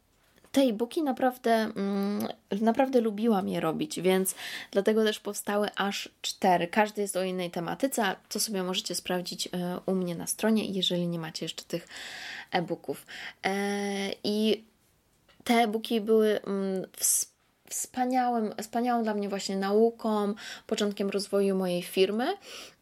te 0.57 0.63
e-booki 0.63 1.03
naprawdę, 1.03 1.51
mm, 1.51 2.27
naprawdę 2.61 3.01
lubiłam 3.01 3.49
je 3.49 3.59
robić, 3.59 4.01
więc 4.01 4.35
dlatego 4.71 5.03
też 5.03 5.19
powstały 5.19 5.67
aż 5.75 6.09
cztery. 6.21 6.67
Każdy 6.67 7.01
jest 7.01 7.15
o 7.15 7.23
innej 7.23 7.51
tematyce, 7.51 8.15
co 8.29 8.39
sobie 8.39 8.63
możecie 8.63 8.95
sprawdzić 8.95 9.47
e, 9.47 9.49
u 9.85 9.95
mnie 9.95 10.15
na 10.15 10.27
stronie, 10.27 10.65
jeżeli 10.65 11.07
nie 11.07 11.19
macie 11.19 11.45
jeszcze 11.45 11.63
tych 11.63 11.87
e-booków. 12.51 13.05
E, 13.43 13.53
I 14.23 14.63
te 15.43 15.53
e-booki 15.53 16.01
były 16.01 16.41
mm, 16.41 16.85
wspaniałym, 17.69 18.53
wspaniałą 18.61 19.03
dla 19.03 19.13
mnie 19.13 19.29
właśnie 19.29 19.57
nauką, 19.57 20.33
początkiem 20.67 21.09
rozwoju 21.09 21.55
mojej 21.55 21.83
firmy. 21.83 22.37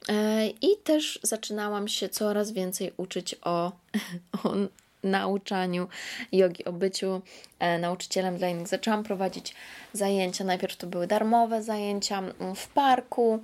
E, 0.09 0.47
I 0.47 0.67
też 0.83 1.19
zaczynałam 1.23 1.87
się 1.87 2.09
coraz 2.09 2.51
więcej 2.51 2.93
uczyć 2.97 3.35
o, 3.41 3.71
o 4.43 4.53
nauczaniu 5.05 5.87
jogi, 6.31 6.65
o 6.65 6.71
byciu 6.71 7.21
e, 7.59 7.79
nauczycielem 7.79 8.37
dla 8.37 8.49
innych. 8.49 8.67
Zaczęłam 8.67 9.03
prowadzić 9.03 9.55
zajęcia. 9.93 10.43
Najpierw 10.43 10.77
to 10.77 10.87
były 10.87 11.07
darmowe 11.07 11.63
zajęcia 11.63 12.17
mm, 12.17 12.55
w 12.55 12.67
parku, 12.67 13.39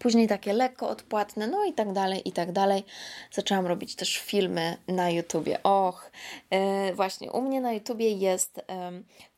później 0.00 0.28
takie 0.28 0.52
lekko 0.52 0.88
odpłatne, 0.88 1.46
no 1.46 1.64
i 1.64 1.72
tak 1.72 1.92
dalej, 1.92 2.28
i 2.28 2.32
tak 2.32 2.52
dalej. 2.52 2.84
Zaczęłam 3.30 3.66
robić 3.66 3.94
też 3.94 4.18
filmy 4.18 4.76
na 4.88 5.10
YouTubie. 5.10 5.62
Och, 5.62 6.10
e, 6.50 6.94
właśnie 6.94 7.32
u 7.32 7.42
mnie 7.42 7.60
na 7.60 7.72
YouTubie 7.72 8.10
jest 8.10 8.60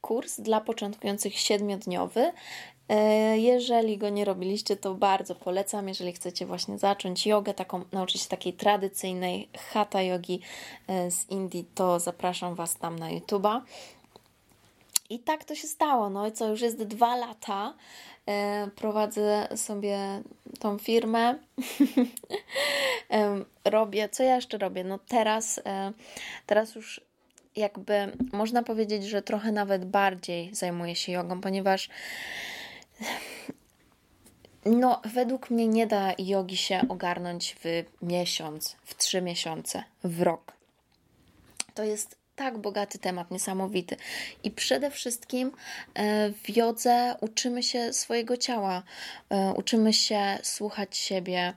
kurs 0.00 0.40
dla 0.40 0.60
początkujących 0.60 1.38
siedmiodniowy. 1.38 2.32
E, 2.88 3.38
jeżeli 3.38 3.98
go 3.98 4.08
nie 4.08 4.24
robiliście, 4.24 4.76
to 4.76 4.94
bardzo 4.94 5.34
polecam. 5.34 5.88
Jeżeli 5.88 6.12
chcecie 6.12 6.46
właśnie 6.46 6.78
zacząć 6.78 7.26
jogę, 7.26 7.54
taką, 7.54 7.84
nauczyć 7.92 8.22
się 8.22 8.28
takiej 8.28 8.52
tradycyjnej 8.52 9.48
hatha 9.72 10.02
jogi 10.02 10.40
e, 10.86 11.10
z 11.10 11.30
Indii, 11.30 11.66
to 11.74 12.00
zapraszam 12.00 12.54
Was 12.54 12.76
tam 12.76 12.98
na 12.98 13.10
YouTube'a. 13.10 13.60
I 15.10 15.18
tak 15.18 15.44
to 15.44 15.54
się 15.54 15.66
stało. 15.66 16.10
No 16.10 16.26
i 16.26 16.32
co, 16.32 16.48
już 16.48 16.60
jest 16.60 16.82
dwa 16.82 17.16
lata. 17.16 17.74
E, 18.26 18.68
prowadzę 18.76 19.48
sobie 19.56 20.22
tą 20.60 20.78
firmę. 20.78 21.38
robię, 23.64 24.08
co 24.08 24.22
ja 24.22 24.36
jeszcze 24.36 24.58
robię? 24.58 24.84
No 24.84 24.98
teraz, 25.08 25.60
teraz 26.46 26.74
już 26.74 27.00
jakby 27.56 28.12
można 28.32 28.62
powiedzieć, 28.62 29.04
że 29.04 29.22
trochę 29.22 29.52
nawet 29.52 29.84
bardziej 29.84 30.54
zajmuję 30.54 30.96
się 30.96 31.12
jogą, 31.12 31.40
ponieważ 31.40 31.88
no, 34.66 35.00
według 35.04 35.50
mnie 35.50 35.68
nie 35.68 35.86
da 35.86 36.12
jogi 36.18 36.56
się 36.56 36.80
ogarnąć 36.88 37.56
w 37.64 37.84
miesiąc, 38.02 38.76
w 38.84 38.94
trzy 38.94 39.22
miesiące, 39.22 39.84
w 40.04 40.22
rok. 40.22 40.52
To 41.74 41.84
jest 41.84 42.16
tak 42.36 42.58
bogaty 42.58 42.98
temat, 42.98 43.30
niesamowity. 43.30 43.96
I 44.42 44.50
przede 44.50 44.90
wszystkim 44.90 45.52
e, 45.94 46.30
w 46.30 46.56
jodze 46.56 47.16
uczymy 47.20 47.62
się 47.62 47.92
swojego 47.92 48.36
ciała, 48.36 48.82
e, 49.30 49.52
uczymy 49.56 49.92
się 49.92 50.38
słuchać 50.42 50.96
siebie, 50.96 51.52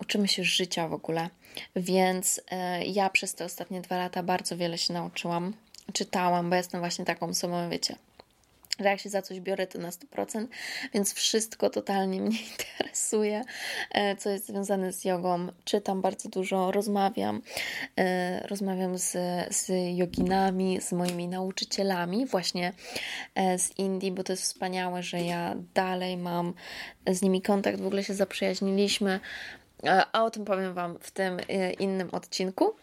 uczymy 0.00 0.28
się 0.28 0.44
życia 0.44 0.88
w 0.88 0.92
ogóle. 0.92 1.30
Więc 1.76 2.40
e, 2.50 2.84
ja 2.84 3.10
przez 3.10 3.34
te 3.34 3.44
ostatnie 3.44 3.80
dwa 3.80 3.96
lata 3.96 4.22
bardzo 4.22 4.56
wiele 4.56 4.78
się 4.78 4.92
nauczyłam. 4.92 5.54
Czytałam, 5.92 6.50
bo 6.50 6.56
jestem 6.56 6.80
właśnie 6.80 7.04
taką 7.04 7.28
osobą, 7.28 7.70
wiecie, 7.70 7.96
że 8.80 8.88
jak 8.88 9.00
się 9.00 9.08
za 9.08 9.22
coś 9.22 9.40
biorę, 9.40 9.66
to 9.66 9.78
na 9.78 9.90
100%, 9.90 10.46
więc 10.94 11.12
wszystko 11.12 11.70
totalnie 11.70 12.20
mnie 12.20 12.38
interesuje, 12.52 13.44
e, 13.90 14.16
co 14.16 14.30
jest 14.30 14.46
związane 14.46 14.92
z 14.92 15.04
jogą. 15.04 15.46
Czytam 15.64 16.00
bardzo 16.00 16.28
dużo, 16.28 16.70
rozmawiam, 16.70 17.42
e, 17.98 18.46
rozmawiam 18.46 18.98
z, 18.98 19.12
z 19.56 19.70
joginami, 19.96 20.80
z 20.80 20.92
moimi 20.92 21.28
nauczycielami, 21.28 22.26
właśnie 22.26 22.72
e, 23.34 23.58
z 23.58 23.78
Indii, 23.78 24.12
bo 24.12 24.22
to 24.22 24.32
jest 24.32 24.42
wspaniałe, 24.42 25.02
że 25.02 25.20
ja 25.20 25.56
dalej 25.74 26.16
mam 26.16 26.54
z 27.06 27.22
nimi 27.22 27.42
kontakt, 27.42 27.80
w 27.80 27.86
ogóle 27.86 28.04
się 28.04 28.14
zaprzyjaźniliśmy, 28.14 29.20
a 30.12 30.24
o 30.24 30.30
tym 30.30 30.44
powiem 30.44 30.74
Wam 30.74 30.98
w 31.00 31.10
tym 31.10 31.36
innym 31.78 32.08
odcinku. 32.12 32.74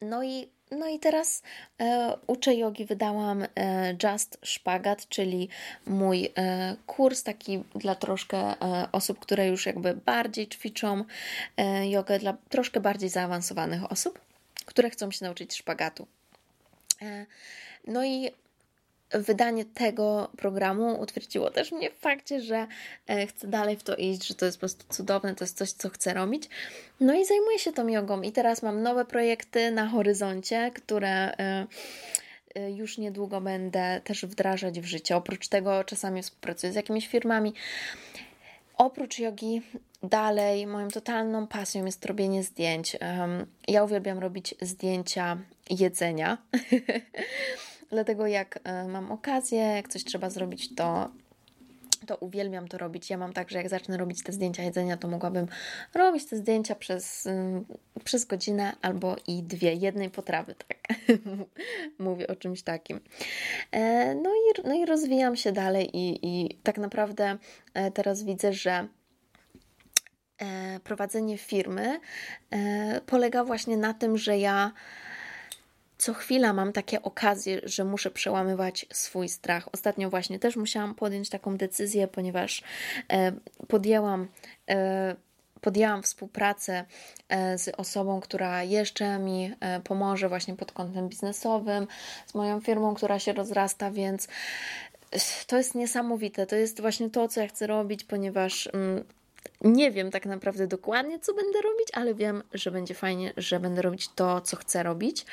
No 0.00 0.24
i 0.24 0.48
no 0.70 0.88
i 0.88 0.98
teraz 0.98 1.42
e, 1.80 2.16
uczę 2.26 2.54
jogi, 2.54 2.84
wydałam 2.84 3.42
e, 3.42 3.96
Just 4.02 4.38
Szpagat, 4.42 5.08
czyli 5.08 5.48
mój 5.86 6.32
e, 6.36 6.76
kurs 6.86 7.22
taki 7.22 7.64
dla 7.74 7.94
troszkę 7.94 8.38
e, 8.38 8.88
osób, 8.92 9.18
które 9.18 9.46
już 9.46 9.66
jakby 9.66 9.94
bardziej 9.94 10.48
ćwiczą 10.48 11.04
e, 11.56 11.90
jogę, 11.90 12.18
dla 12.18 12.36
troszkę 12.48 12.80
bardziej 12.80 13.08
zaawansowanych 13.08 13.92
osób, 13.92 14.20
które 14.64 14.90
chcą 14.90 15.10
się 15.10 15.24
nauczyć 15.24 15.54
szpagatu. 15.54 16.06
E, 17.02 17.26
no 17.86 18.04
i 18.04 18.30
wydanie 19.18 19.64
tego 19.64 20.30
programu 20.36 21.00
utwierdziło 21.00 21.50
też 21.50 21.72
mnie 21.72 21.90
w 21.90 21.94
fakcie, 21.94 22.40
że 22.40 22.66
e, 23.06 23.26
chcę 23.26 23.46
dalej 23.46 23.76
w 23.76 23.82
to 23.82 23.96
iść, 23.96 24.26
że 24.26 24.34
to 24.34 24.46
jest 24.46 24.56
po 24.56 24.60
prostu 24.60 24.84
cudowne, 24.88 25.34
to 25.34 25.44
jest 25.44 25.58
coś, 25.58 25.72
co 25.72 25.88
chcę 25.88 26.14
robić. 26.14 26.48
No 27.00 27.14
i 27.14 27.24
zajmuję 27.24 27.58
się 27.58 27.72
tą 27.72 27.88
jogą 27.88 28.22
i 28.22 28.32
teraz 28.32 28.62
mam 28.62 28.82
nowe 28.82 29.04
projekty 29.04 29.70
na 29.70 29.88
horyzoncie, 29.88 30.70
które 30.74 31.08
e, 31.10 31.66
e, 32.54 32.70
już 32.70 32.98
niedługo 32.98 33.40
będę 33.40 34.00
też 34.04 34.24
wdrażać 34.24 34.80
w 34.80 34.84
życie. 34.84 35.16
Oprócz 35.16 35.48
tego 35.48 35.84
czasami 35.84 36.22
współpracuję 36.22 36.72
z 36.72 36.76
jakimiś 36.76 37.08
firmami. 37.08 37.54
Oprócz 38.76 39.18
jogi, 39.18 39.62
dalej 40.02 40.66
moją 40.66 40.88
totalną 40.88 41.46
pasją 41.46 41.84
jest 41.84 42.06
robienie 42.06 42.42
zdjęć. 42.42 42.96
Ja 43.68 43.84
uwielbiam 43.84 44.18
robić 44.18 44.54
zdjęcia 44.60 45.38
jedzenia. 45.70 46.38
Dlatego 47.94 48.26
jak 48.26 48.58
e, 48.64 48.88
mam 48.88 49.12
okazję, 49.12 49.58
jak 49.58 49.88
coś 49.88 50.04
trzeba 50.04 50.30
zrobić, 50.30 50.74
to 50.74 51.10
to 52.06 52.16
uwielbiam 52.16 52.68
to 52.68 52.78
robić. 52.78 53.10
Ja 53.10 53.18
mam 53.18 53.32
tak, 53.32 53.50
że 53.50 53.58
jak 53.58 53.68
zacznę 53.68 53.96
robić 53.96 54.22
te 54.22 54.32
zdjęcia 54.32 54.62
jedzenia, 54.62 54.96
to 54.96 55.08
mogłabym 55.08 55.46
robić 55.94 56.26
te 56.26 56.36
zdjęcia 56.36 56.74
przez, 56.74 57.26
mm, 57.26 57.64
przez 58.04 58.24
godzinę 58.24 58.76
albo 58.82 59.16
i 59.26 59.42
dwie, 59.42 59.74
jednej 59.74 60.10
potrawy, 60.10 60.54
tak. 60.68 60.78
Mówię 61.98 62.26
o 62.26 62.36
czymś 62.36 62.62
takim. 62.62 63.00
E, 63.72 64.14
no 64.14 64.30
i, 64.30 64.68
no 64.68 64.74
i 64.74 64.86
rozwijam 64.86 65.36
się 65.36 65.52
dalej 65.52 65.96
i, 65.96 66.18
i 66.22 66.58
tak 66.62 66.78
naprawdę 66.78 67.38
e, 67.74 67.90
teraz 67.90 68.22
widzę, 68.22 68.52
że 68.52 68.88
prowadzenie 70.84 71.38
firmy 71.38 72.00
polega 73.06 73.44
właśnie 73.44 73.76
na 73.76 73.94
tym, 73.94 74.18
że 74.18 74.38
ja 74.38 74.72
co 75.98 76.14
chwila 76.14 76.52
mam 76.52 76.72
takie 76.72 77.02
okazje, 77.02 77.60
że 77.62 77.84
muszę 77.84 78.10
przełamywać 78.10 78.86
swój 78.92 79.28
strach. 79.28 79.68
Ostatnio 79.72 80.10
właśnie 80.10 80.38
też 80.38 80.56
musiałam 80.56 80.94
podjąć 80.94 81.30
taką 81.30 81.56
decyzję, 81.56 82.08
ponieważ 82.08 82.62
e, 83.12 83.32
podjęłam. 83.68 84.28
E, 84.70 85.16
podjęłam 85.60 86.02
współpracę 86.02 86.84
e, 87.28 87.58
z 87.58 87.68
osobą, 87.68 88.20
która 88.20 88.62
jeszcze 88.62 89.18
mi 89.18 89.52
pomoże 89.84 90.28
właśnie 90.28 90.56
pod 90.56 90.72
kątem 90.72 91.08
biznesowym, 91.08 91.86
z 92.26 92.34
moją 92.34 92.60
firmą, 92.60 92.94
która 92.94 93.18
się 93.18 93.32
rozrasta, 93.32 93.90
więc 93.90 94.28
to 95.46 95.56
jest 95.56 95.74
niesamowite. 95.74 96.46
To 96.46 96.56
jest 96.56 96.80
właśnie 96.80 97.10
to, 97.10 97.28
co 97.28 97.40
ja 97.40 97.48
chcę 97.48 97.66
robić, 97.66 98.04
ponieważ 98.04 98.68
mm, 98.72 99.04
nie 99.64 99.90
wiem 99.90 100.10
tak 100.10 100.26
naprawdę 100.26 100.66
dokładnie, 100.66 101.18
co 101.18 101.34
będę 101.34 101.60
robić, 101.60 101.88
ale 101.92 102.14
wiem, 102.14 102.42
że 102.54 102.70
będzie 102.70 102.94
fajnie, 102.94 103.32
że 103.36 103.60
będę 103.60 103.82
robić 103.82 104.08
to, 104.14 104.40
co 104.40 104.56
chcę 104.56 104.82
robić. 104.82 105.26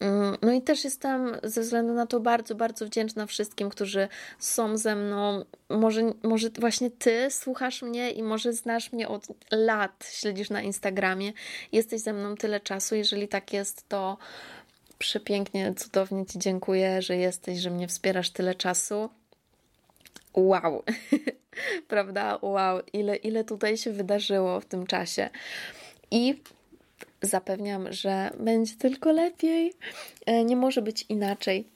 Mm, 0.00 0.36
no 0.42 0.52
i 0.52 0.62
też 0.62 0.84
jestem 0.84 1.36
ze 1.42 1.60
względu 1.60 1.94
na 1.94 2.06
to 2.06 2.20
bardzo, 2.20 2.54
bardzo 2.54 2.86
wdzięczna 2.86 3.26
wszystkim, 3.26 3.70
którzy 3.70 4.08
są 4.38 4.76
ze 4.76 4.96
mną. 4.96 5.44
Może, 5.68 6.12
może 6.22 6.50
właśnie 6.50 6.90
ty 6.90 7.30
słuchasz 7.30 7.82
mnie 7.82 8.10
i 8.10 8.22
może 8.22 8.52
znasz 8.52 8.92
mnie 8.92 9.08
od 9.08 9.26
lat, 9.50 10.10
śledzisz 10.12 10.50
na 10.50 10.62
Instagramie, 10.62 11.32
jesteś 11.72 12.00
ze 12.00 12.12
mną 12.12 12.36
tyle 12.36 12.60
czasu. 12.60 12.94
Jeżeli 12.94 13.28
tak 13.28 13.52
jest, 13.52 13.88
to 13.88 14.18
przepięknie, 14.98 15.74
cudownie 15.74 16.26
Ci 16.26 16.38
dziękuję, 16.38 17.02
że 17.02 17.16
jesteś, 17.16 17.58
że 17.58 17.70
mnie 17.70 17.88
wspierasz 17.88 18.30
tyle 18.30 18.54
czasu 18.54 19.10
wow, 20.34 20.84
prawda? 21.88 22.38
Wow, 22.42 22.80
ile, 22.92 23.16
ile 23.16 23.44
tutaj 23.44 23.76
się 23.76 23.92
wydarzyło 23.92 24.60
w 24.60 24.64
tym 24.64 24.86
czasie. 24.86 25.30
I 26.10 26.42
zapewniam, 27.22 27.92
że 27.92 28.30
będzie 28.38 28.74
tylko 28.74 29.12
lepiej. 29.12 29.74
E, 30.26 30.44
nie 30.44 30.56
może 30.56 30.82
być 30.82 31.04
inaczej. 31.08 31.68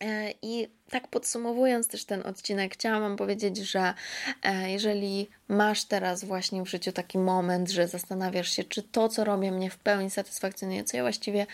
E, 0.00 0.30
I 0.42 0.68
tak 0.90 1.08
podsumowując 1.08 1.88
też 1.88 2.04
ten 2.04 2.26
odcinek, 2.26 2.74
chciałam 2.74 3.16
powiedzieć, 3.16 3.56
że 3.56 3.94
e, 4.42 4.70
jeżeli 4.70 5.28
masz 5.48 5.84
teraz 5.84 6.24
właśnie 6.24 6.62
w 6.62 6.68
życiu 6.68 6.92
taki 6.92 7.18
moment, 7.18 7.70
że 7.70 7.88
zastanawiasz 7.88 8.50
się, 8.50 8.64
czy 8.64 8.82
to, 8.82 9.08
co 9.08 9.24
robię, 9.24 9.52
mnie 9.52 9.70
w 9.70 9.78
pełni 9.78 10.10
satysfakcjonuje, 10.10 10.84
co 10.84 10.96
ja 10.96 11.02
właściwie 11.02 11.46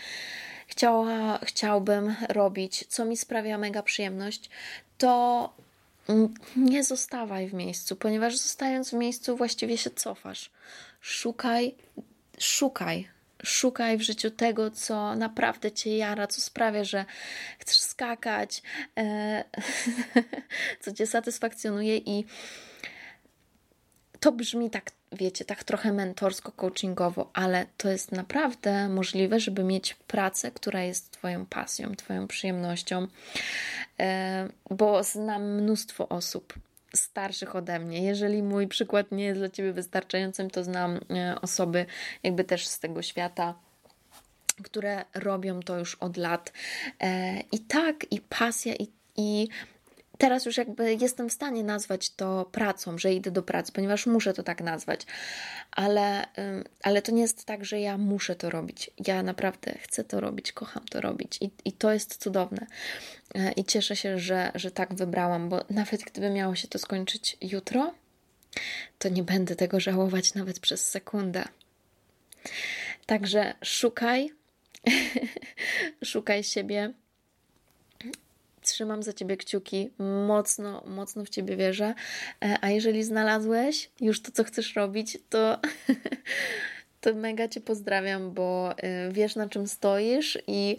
chciała, 0.67 1.39
chciałbym 1.43 2.15
robić, 2.29 2.85
co 2.87 3.05
mi 3.05 3.17
sprawia 3.17 3.57
mega 3.57 3.83
przyjemność, 3.83 4.49
to 4.97 5.53
nie 6.55 6.83
zostawaj 6.83 7.47
w 7.47 7.53
miejscu, 7.53 7.95
ponieważ 7.95 8.37
zostając 8.37 8.89
w 8.89 8.93
miejscu 8.93 9.37
właściwie 9.37 9.77
się 9.77 9.89
cofasz. 9.89 10.51
Szukaj, 11.01 11.75
szukaj, 12.39 13.07
szukaj 13.43 13.97
w 13.97 14.01
życiu 14.01 14.31
tego, 14.31 14.71
co 14.71 15.15
naprawdę 15.15 15.71
cię 15.71 15.97
jara, 15.97 16.27
co 16.27 16.41
sprawia, 16.41 16.83
że 16.83 17.05
chcesz 17.59 17.79
skakać, 17.79 18.61
e, 18.97 19.43
co 20.81 20.91
cię 20.91 21.07
satysfakcjonuje 21.07 21.97
i 21.97 22.25
to 24.23 24.31
brzmi 24.31 24.69
tak, 24.69 24.91
wiecie, 25.11 25.45
tak 25.45 25.63
trochę 25.63 25.93
mentorsko, 25.93 26.51
coachingowo, 26.51 27.29
ale 27.33 27.65
to 27.77 27.89
jest 27.89 28.11
naprawdę 28.11 28.89
możliwe, 28.89 29.39
żeby 29.39 29.63
mieć 29.63 29.93
pracę, 29.93 30.51
która 30.51 30.83
jest 30.83 31.11
Twoją 31.11 31.45
pasją, 31.45 31.95
Twoją 31.95 32.27
przyjemnością. 32.27 33.07
E, 33.99 34.49
bo 34.69 35.03
znam 35.03 35.53
mnóstwo 35.53 36.09
osób 36.09 36.53
starszych 36.95 37.55
ode 37.55 37.79
mnie. 37.79 38.03
Jeżeli 38.03 38.43
mój 38.43 38.67
przykład 38.67 39.11
nie 39.11 39.23
jest 39.23 39.39
dla 39.39 39.49
Ciebie 39.49 39.73
wystarczającym, 39.73 40.49
to 40.49 40.63
znam 40.63 40.99
e, 41.09 41.41
osoby 41.41 41.85
jakby 42.23 42.43
też 42.43 42.67
z 42.67 42.79
tego 42.79 43.01
świata 43.01 43.55
które 44.63 45.05
robią 45.13 45.59
to 45.59 45.79
już 45.79 45.95
od 45.95 46.17
lat. 46.17 46.53
E, 46.99 47.39
I 47.51 47.59
tak, 47.59 48.11
i 48.11 48.21
pasja, 48.21 48.75
i, 48.75 48.87
i 49.17 49.47
teraz 50.23 50.45
już 50.45 50.57
jakby 50.57 50.93
jestem 50.93 51.29
w 51.29 51.33
stanie 51.33 51.63
nazwać 51.63 52.09
to 52.09 52.45
pracą, 52.51 52.97
że 52.97 53.13
idę 53.13 53.31
do 53.31 53.43
pracy, 53.43 53.71
ponieważ 53.71 54.05
muszę 54.05 54.33
to 54.33 54.43
tak 54.43 54.61
nazwać. 54.61 55.05
Ale, 55.71 56.25
ale 56.83 57.01
to 57.01 57.11
nie 57.11 57.21
jest 57.21 57.45
tak, 57.45 57.65
że 57.65 57.79
ja 57.79 57.97
muszę 57.97 58.35
to 58.35 58.49
robić. 58.49 58.91
Ja 59.07 59.23
naprawdę 59.23 59.77
chcę 59.81 60.03
to 60.03 60.19
robić, 60.19 60.51
kocham 60.51 60.85
to 60.85 61.01
robić 61.01 61.37
i, 61.41 61.51
i 61.65 61.71
to 61.71 61.93
jest 61.93 62.23
cudowne. 62.23 62.67
E, 63.35 63.51
I 63.51 63.65
cieszę 63.65 63.95
się, 63.95 64.19
że, 64.19 64.51
że 64.55 64.71
tak 64.71 64.93
wybrałam, 64.93 65.49
bo 65.49 65.65
nawet 65.69 66.01
gdyby 66.01 66.29
miało 66.29 66.55
się 66.55 66.67
to 66.67 66.79
skończyć 66.79 67.37
jutro, 67.41 67.93
to 68.99 69.09
nie 69.09 69.23
będę 69.23 69.55
tego 69.55 69.79
żałować 69.79 70.33
nawet 70.33 70.59
przez 70.59 70.89
sekundę. 70.89 71.43
Także 73.05 73.53
szukaj, 73.63 74.31
szukaj 76.11 76.43
siebie 76.43 76.93
Trzymam 78.63 79.03
za 79.03 79.13
ciebie 79.13 79.37
kciuki, 79.37 79.91
mocno, 80.27 80.83
mocno 80.85 81.25
w 81.25 81.29
ciebie 81.29 81.55
wierzę. 81.55 81.93
E, 82.45 82.57
a 82.61 82.69
jeżeli 82.69 83.03
znalazłeś 83.03 83.91
już 84.01 84.21
to, 84.21 84.31
co 84.31 84.43
chcesz 84.43 84.75
robić, 84.75 85.17
to, 85.29 85.57
to 87.01 87.13
mega 87.13 87.47
cię 87.47 87.61
pozdrawiam, 87.61 88.31
bo 88.31 88.77
e, 88.77 89.11
wiesz 89.11 89.35
na 89.35 89.49
czym 89.49 89.67
stoisz 89.67 90.37
i 90.47 90.77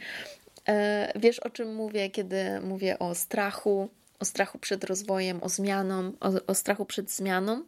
e, 0.68 1.12
wiesz 1.18 1.40
o 1.40 1.50
czym 1.50 1.74
mówię, 1.74 2.10
kiedy 2.10 2.60
mówię 2.60 2.98
o 2.98 3.14
strachu, 3.14 3.88
o 4.18 4.24
strachu 4.24 4.58
przed 4.58 4.84
rozwojem, 4.84 5.42
o 5.42 5.48
zmianą, 5.48 6.12
o, 6.20 6.30
o 6.46 6.54
strachu 6.54 6.84
przed 6.84 7.10
zmianą. 7.10 7.62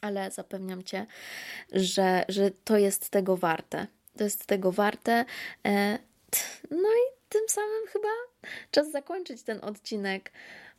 Ale 0.00 0.30
zapewniam 0.30 0.82
cię, 0.82 1.06
że, 1.72 2.24
że 2.28 2.50
to 2.64 2.78
jest 2.78 3.10
tego 3.10 3.36
warte. 3.36 3.86
To 4.18 4.24
jest 4.24 4.46
tego 4.46 4.72
warte. 4.72 5.24
No 6.70 6.88
i 6.88 7.20
tym 7.28 7.42
samym 7.48 7.86
chyba 7.92 8.08
czas 8.70 8.90
zakończyć 8.90 9.42
ten 9.42 9.58
odcinek. 9.64 10.32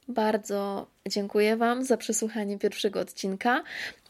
Bardzo 0.07 0.87
dziękuję 1.07 1.57
Wam 1.57 1.83
za 1.83 1.97
przesłuchanie 1.97 2.59
pierwszego 2.59 2.99
odcinka. 2.99 3.63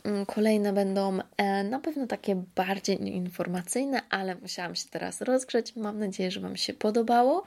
Mm, 0.04 0.26
kolejne 0.26 0.74
będą 0.74 1.20
e, 1.38 1.64
na 1.64 1.80
pewno 1.80 2.08
takie 2.08 2.44
bardziej 2.56 3.08
informacyjne, 3.08 4.02
ale 4.10 4.36
musiałam 4.36 4.76
się 4.76 4.90
teraz 4.90 5.22
rozgrzeć. 5.22 5.76
Mam 5.76 6.00
nadzieję, 6.00 6.32
że 6.32 6.40
Wam 6.40 6.58
się 6.58 6.74
podobało. 6.74 7.44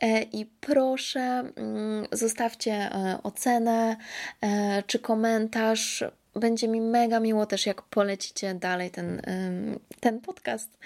E, 0.00 0.22
I 0.22 0.46
proszę, 0.46 1.20
mm, 1.20 2.06
zostawcie 2.12 2.72
e, 2.72 3.18
ocenę 3.22 3.96
czy 4.86 4.98
komentarz 4.98 6.04
będzie 6.34 6.68
mi 6.68 6.80
mega 6.80 7.20
miło 7.20 7.46
też, 7.46 7.66
jak 7.66 7.82
polecicie 7.82 8.54
dalej 8.54 8.90
ten, 8.90 9.22
ten 10.00 10.20
podcast. 10.20 10.78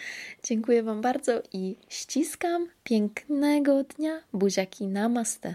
Dziękuję 0.43 0.83
Wam 0.83 1.01
bardzo 1.01 1.43
i 1.53 1.77
ściskam. 1.89 2.67
Pięknego 2.85 3.85
dnia. 3.85 4.21
Buziaki 4.33 4.87
namaste. 4.87 5.55